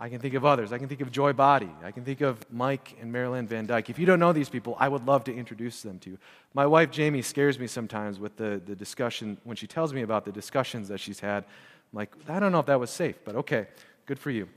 I 0.00 0.08
can 0.08 0.18
think 0.18 0.34
of 0.34 0.44
others. 0.44 0.72
I 0.72 0.78
can 0.78 0.88
think 0.88 1.00
of 1.00 1.12
Joy 1.12 1.32
Body. 1.32 1.70
I 1.84 1.92
can 1.92 2.04
think 2.04 2.22
of 2.22 2.36
Mike 2.50 2.96
and 3.00 3.12
Marilyn 3.12 3.46
Van 3.46 3.66
Dyke. 3.66 3.88
If 3.88 4.00
you 4.00 4.06
don't 4.06 4.18
know 4.18 4.32
these 4.32 4.48
people, 4.48 4.76
I 4.80 4.88
would 4.88 5.06
love 5.06 5.22
to 5.24 5.32
introduce 5.32 5.82
them 5.82 6.00
to 6.00 6.10
you. 6.10 6.18
My 6.54 6.66
wife, 6.66 6.90
Jamie, 6.90 7.22
scares 7.22 7.56
me 7.56 7.68
sometimes 7.68 8.18
with 8.18 8.36
the, 8.36 8.60
the 8.66 8.74
discussion, 8.74 9.38
when 9.44 9.56
she 9.56 9.68
tells 9.68 9.92
me 9.92 10.02
about 10.02 10.24
the 10.24 10.32
discussions 10.32 10.88
that 10.88 10.98
she's 10.98 11.20
had 11.20 11.44
like, 11.92 12.14
I 12.28 12.40
don't 12.40 12.52
know 12.52 12.60
if 12.60 12.66
that 12.66 12.80
was 12.80 12.90
safe, 12.90 13.16
but 13.24 13.36
okay, 13.36 13.66
good 14.06 14.18
for 14.18 14.30
you. 14.30 14.48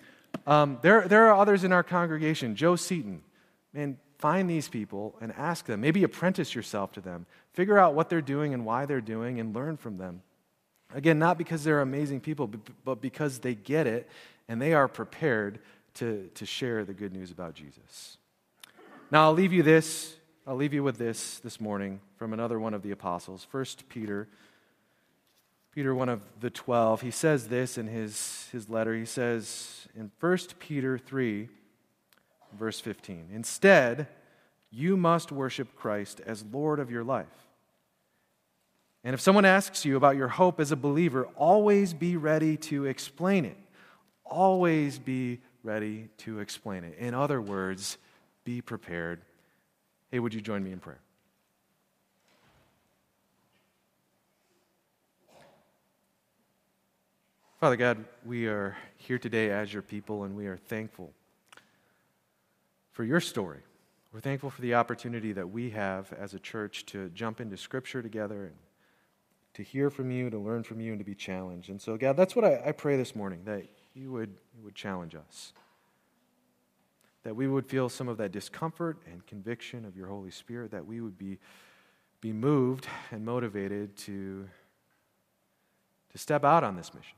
Um, 0.48 0.80
there, 0.82 1.08
there 1.08 1.28
are 1.28 1.40
others 1.40 1.64
in 1.64 1.72
our 1.72 1.84
congregation. 1.84 2.56
Joe 2.56 2.76
Seaton, 2.76 3.22
man, 3.74 3.98
find 4.18 4.50
these 4.50 4.68
people 4.68 5.16
and 5.22 5.34
ask 5.34 5.66
them. 5.66 5.82
Maybe 5.82 6.04
apprentice 6.04 6.56
yourself 6.56 6.94
to 6.94 7.02
them. 7.02 7.26
Figure 7.54 7.78
out 7.78 7.94
what 7.94 8.10
they're 8.10 8.22
doing 8.22 8.54
and 8.54 8.66
why 8.66 8.86
they're 8.86 9.02
doing 9.02 9.40
and 9.40 9.54
learn 9.54 9.78
from 9.78 9.98
them. 9.98 10.22
Again, 10.94 11.20
not 11.20 11.38
because 11.38 11.64
they're 11.64 11.82
amazing 11.82 12.22
people, 12.22 12.50
but 12.84 13.02
because 13.02 13.40
they 13.40 13.56
get 13.56 13.88
it 13.88 14.10
and 14.48 14.62
they 14.62 14.74
are 14.74 14.88
prepared 14.88 15.60
to, 15.96 16.30
to 16.36 16.46
share 16.46 16.86
the 16.86 16.94
good 16.94 17.14
news 17.14 17.32
about 17.32 17.54
Jesus. 17.54 18.18
Now, 19.12 19.24
I'll 19.24 19.34
leave 19.34 19.54
you 19.54 19.64
this. 19.64 20.16
I'll 20.48 20.56
leave 20.56 20.74
you 20.74 20.84
with 20.84 20.98
this 20.98 21.40
this 21.40 21.60
morning 21.60 22.00
from 22.18 22.34
another 22.34 22.60
one 22.60 22.74
of 22.74 22.82
the 22.82 22.92
apostles, 22.92 23.48
1 23.52 23.66
Peter 23.90 24.28
Peter, 25.76 25.94
one 25.94 26.08
of 26.08 26.22
the 26.40 26.50
twelve, 26.50 27.02
he 27.02 27.12
says 27.12 27.50
this 27.50 27.78
in 27.78 27.88
his, 27.88 28.48
his 28.54 28.70
letter. 28.70 28.96
He 28.96 29.04
says 29.04 29.90
in 29.94 30.10
1 30.22 30.38
Peter 30.58 30.98
3, 30.98 31.50
verse 32.54 32.80
15, 32.80 33.28
Instead, 33.34 34.08
you 34.72 34.96
must 34.96 35.34
worship 35.34 35.76
Christ 35.76 36.22
as 36.26 36.46
Lord 36.50 36.80
of 36.80 36.90
your 36.90 37.04
life. 37.04 37.28
And 39.04 39.14
if 39.14 39.20
someone 39.20 39.44
asks 39.44 39.84
you 39.84 39.98
about 39.98 40.16
your 40.16 40.30
hope 40.30 40.62
as 40.62 40.72
a 40.72 40.78
believer, 40.78 41.28
always 41.36 41.94
be 41.94 42.16
ready 42.16 42.56
to 42.58 42.86
explain 42.86 43.44
it. 43.44 43.58
Always 44.26 44.98
be 44.98 45.42
ready 45.62 46.08
to 46.20 46.40
explain 46.40 46.86
it. 46.86 46.98
In 46.98 47.14
other 47.14 47.42
words, 47.42 47.98
be 48.46 48.62
prepared. 48.62 49.22
Hey, 50.10 50.20
would 50.20 50.34
you 50.34 50.42
join 50.42 50.64
me 50.64 50.72
in 50.72 50.80
prayer? 50.80 51.02
Father 57.66 57.78
God, 57.78 58.06
we 58.24 58.46
are 58.46 58.78
here 58.96 59.18
today 59.18 59.50
as 59.50 59.74
your 59.74 59.82
people, 59.82 60.24
and 60.24 60.36
we 60.36 60.46
are 60.46 60.56
thankful 60.56 61.12
for 62.92 63.04
your 63.04 63.20
story. 63.20 63.62
We're 64.14 64.20
thankful 64.20 64.52
for 64.52 64.62
the 64.62 64.76
opportunity 64.76 65.32
that 65.32 65.50
we 65.50 65.72
have 65.72 66.14
as 66.14 66.36
a 66.36 66.40
church 66.40 66.86
to 66.86 67.10
jump 67.10 67.42
into 67.42 67.58
Scripture 67.58 68.04
together 68.04 68.46
and 68.46 68.56
to 69.56 69.64
hear 69.64 69.90
from 69.90 70.12
you, 70.12 70.30
to 70.30 70.38
learn 70.38 70.62
from 70.62 70.80
you, 70.80 70.92
and 70.92 71.00
to 71.00 71.04
be 71.04 71.16
challenged. 71.16 71.72
And 71.72 71.82
so, 71.82 71.98
God, 71.98 72.16
that's 72.16 72.36
what 72.36 72.46
I, 72.46 72.62
I 72.68 72.72
pray 72.72 72.98
this 72.98 73.16
morning 73.16 73.42
that 73.46 73.64
you 73.96 74.12
would, 74.12 74.36
you 74.56 74.64
would 74.64 74.76
challenge 74.76 75.16
us. 75.16 75.52
That 77.24 77.36
we 77.36 77.48
would 77.48 77.66
feel 77.66 77.90
some 77.90 78.08
of 78.08 78.18
that 78.18 78.32
discomfort 78.32 79.00
and 79.12 79.26
conviction 79.26 79.86
of 79.86 79.98
your 79.98 80.06
Holy 80.06 80.30
Spirit, 80.30 80.70
that 80.70 80.86
we 80.86 81.02
would 81.02 81.18
be, 81.18 81.40
be 82.22 82.32
moved 82.32 82.86
and 83.10 83.26
motivated 83.26 83.98
to, 83.98 84.48
to 86.12 86.18
step 86.20 86.46
out 86.46 86.64
on 86.64 86.76
this 86.76 86.94
mission 86.94 87.16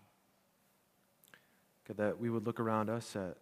God, 1.87 1.97
that 1.97 2.19
we 2.19 2.29
would 2.29 2.45
look 2.45 2.59
around 2.59 2.89
us 2.89 3.15
at 3.15 3.37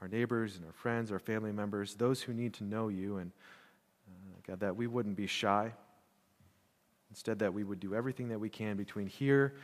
our 0.00 0.08
neighbors 0.08 0.56
and 0.56 0.64
our 0.64 0.72
friends, 0.72 1.10
our 1.10 1.18
family 1.18 1.52
members, 1.52 1.94
those 1.94 2.22
who 2.22 2.32
need 2.32 2.54
to 2.54 2.64
know 2.64 2.88
you, 2.88 3.16
and 3.16 3.32
uh, 4.08 4.36
God, 4.46 4.60
that 4.60 4.76
we 4.76 4.86
wouldn't 4.86 5.16
be 5.16 5.26
shy. 5.26 5.72
Instead, 7.10 7.40
that 7.40 7.52
we 7.52 7.64
would 7.64 7.80
do 7.80 7.94
everything 7.94 8.28
that 8.28 8.38
we 8.38 8.48
can 8.48 8.76
between 8.76 9.06
here 9.06 9.54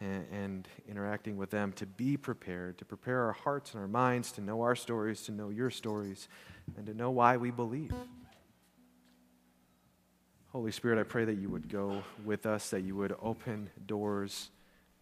and, 0.00 0.26
and 0.32 0.68
interacting 0.88 1.36
with 1.36 1.50
them 1.50 1.72
to 1.72 1.86
be 1.86 2.16
prepared, 2.16 2.78
to 2.78 2.84
prepare 2.84 3.22
our 3.22 3.32
hearts 3.32 3.72
and 3.72 3.80
our 3.80 3.88
minds 3.88 4.32
to 4.32 4.40
know 4.40 4.62
our 4.62 4.74
stories, 4.74 5.22
to 5.22 5.32
know 5.32 5.50
your 5.50 5.70
stories, 5.70 6.28
and 6.76 6.86
to 6.86 6.94
know 6.94 7.10
why 7.10 7.36
we 7.36 7.50
believe. 7.50 7.92
Holy 10.50 10.72
Spirit, 10.72 10.98
I 10.98 11.02
pray 11.02 11.24
that 11.24 11.34
you 11.34 11.48
would 11.48 11.68
go 11.68 12.02
with 12.24 12.46
us, 12.46 12.70
that 12.70 12.82
you 12.82 12.96
would 12.96 13.14
open 13.20 13.70
doors, 13.86 14.50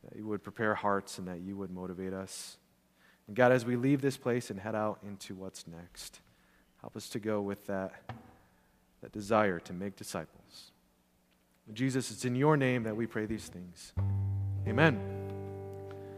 that 0.05 0.17
you 0.17 0.27
would 0.27 0.43
prepare 0.43 0.75
hearts, 0.75 1.19
and 1.19 1.29
that 1.29 1.41
you 1.41 1.57
would 1.57 1.71
motivate 1.71 2.13
us. 2.13 2.57
And 3.27 3.37
God, 3.37 3.53
as 3.53 3.65
we 3.65 3.77
leave 3.77 4.01
this 4.01 4.17
place 4.17 4.51
and 4.51 4.61
head 4.61 4.75
out 4.75 4.99
into 5.03 5.35
what's 5.35 5.67
next, 5.67 6.21
help 6.81 6.97
us 6.97 7.09
to 7.11 7.19
go 7.19 7.41
with 7.41 7.67
that, 7.67 7.93
that 9.01 9.13
desire 9.13 9.59
to 9.61 9.73
make 9.73 9.97
disciples. 9.97 10.73
Jesus, 11.73 12.11
it's 12.11 12.25
in 12.25 12.35
your 12.35 12.57
name 12.57 12.83
that 12.83 12.97
we 12.97 13.07
pray 13.07 13.27
these 13.27 13.47
things. 13.47 13.93
Amen. 14.67 15.22